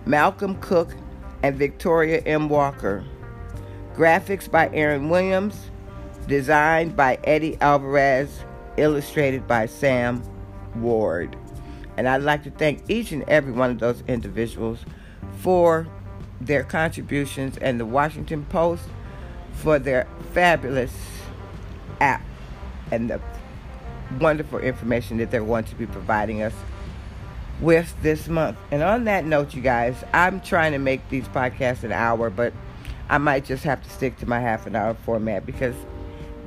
Malcolm 0.05 0.55
Cook, 0.61 0.95
and 1.46 1.58
Victoria 1.58 2.24
M. 2.26 2.50
Walker. 2.50 3.04
Graphics 3.96 4.50
by 4.50 4.68
Aaron 4.74 5.10
Williams. 5.10 5.70
Designed 6.28 6.96
by 6.96 7.20
Eddie 7.24 7.56
Alvarez. 7.62 8.43
Illustrated 8.78 9.48
by 9.48 9.68
Sam 9.68 10.24
Ward. 10.78 11.38
And 11.98 12.08
I'd 12.10 12.24
like 12.24 12.43
to 12.46 12.50
thank 12.50 12.89
each 12.89 13.12
and 13.12 13.22
every 13.30 13.52
one 13.52 13.70
of 13.70 13.78
those 13.78 14.02
individuals 14.08 14.80
for 15.38 15.88
their 16.41 16.64
contributions 16.64 17.58
and 17.58 17.80
the 17.80 17.86
Washington 17.86 18.43
Post 18.46 18.86
for 19.54 19.78
their 19.78 20.08
fabulous 20.34 20.93
app 22.02 22.26
and 22.91 23.08
the 23.08 23.22
wonderful 24.20 24.58
information 24.58 25.18
that 25.18 25.30
they're 25.30 25.46
going 25.46 25.64
to 25.66 25.76
be 25.76 25.86
providing 25.86 26.41
us 26.41 26.54
with 27.62 27.93
this 28.01 28.28
month. 28.28 28.58
And 28.72 28.84
on 28.84 29.06
that 29.06 29.26
note, 29.26 29.53
you 29.53 29.62
guys, 29.62 30.03
I'm 30.14 30.41
trying 30.41 30.74
to 30.74 30.78
make 30.78 31.08
these 31.10 31.28
podcasts 31.30 31.84
an 31.84 31.91
hour, 31.91 32.30
but 32.30 32.53
I 33.10 33.18
might 33.18 33.45
just 33.45 33.64
have 33.64 33.82
to 33.84 33.89
stick 33.89 34.18
to 34.18 34.26
my 34.26 34.39
half 34.39 34.66
an 34.66 34.76
hour 34.76 34.93
format 34.93 35.45
because 35.45 35.76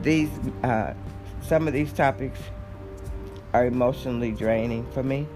these 0.02 0.30
uh, 0.62 0.94
some 1.40 1.66
of 1.66 1.72
these 1.72 1.92
topics 1.92 2.38
are 3.52 3.66
emotionally 3.66 4.32
draining 4.32 4.86
for 4.92 5.02
me. 5.02 5.26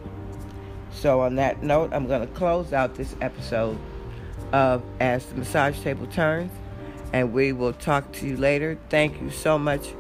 So, 0.92 1.20
on 1.20 1.36
that 1.36 1.62
note, 1.62 1.90
I'm 1.92 2.06
going 2.06 2.20
to 2.20 2.34
close 2.34 2.72
out 2.72 2.94
this 2.94 3.16
episode 3.20 3.78
of 4.52 4.82
As 5.00 5.24
the 5.26 5.36
Massage 5.36 5.80
Table 5.80 6.06
Turns. 6.06 6.52
And 7.12 7.32
we 7.32 7.52
will 7.52 7.72
talk 7.72 8.12
to 8.12 8.26
you 8.26 8.36
later. 8.36 8.78
Thank 8.88 9.20
you 9.20 9.30
so 9.30 9.58
much 9.58 9.94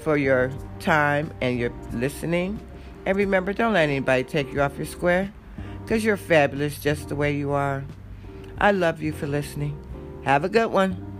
for 0.00 0.16
your 0.16 0.52
time 0.80 1.32
and 1.40 1.58
your 1.58 1.72
listening. 1.92 2.60
And 3.06 3.16
remember, 3.16 3.52
don't 3.52 3.74
let 3.74 3.88
anybody 3.88 4.24
take 4.24 4.52
you 4.52 4.60
off 4.62 4.76
your 4.76 4.86
square 4.86 5.32
because 5.82 6.04
you're 6.04 6.16
fabulous 6.16 6.78
just 6.78 7.08
the 7.08 7.16
way 7.16 7.36
you 7.36 7.52
are. 7.52 7.84
I 8.58 8.72
love 8.72 9.02
you 9.02 9.12
for 9.12 9.26
listening. 9.26 9.78
Have 10.24 10.44
a 10.44 10.48
good 10.48 10.70
one. 10.70 11.13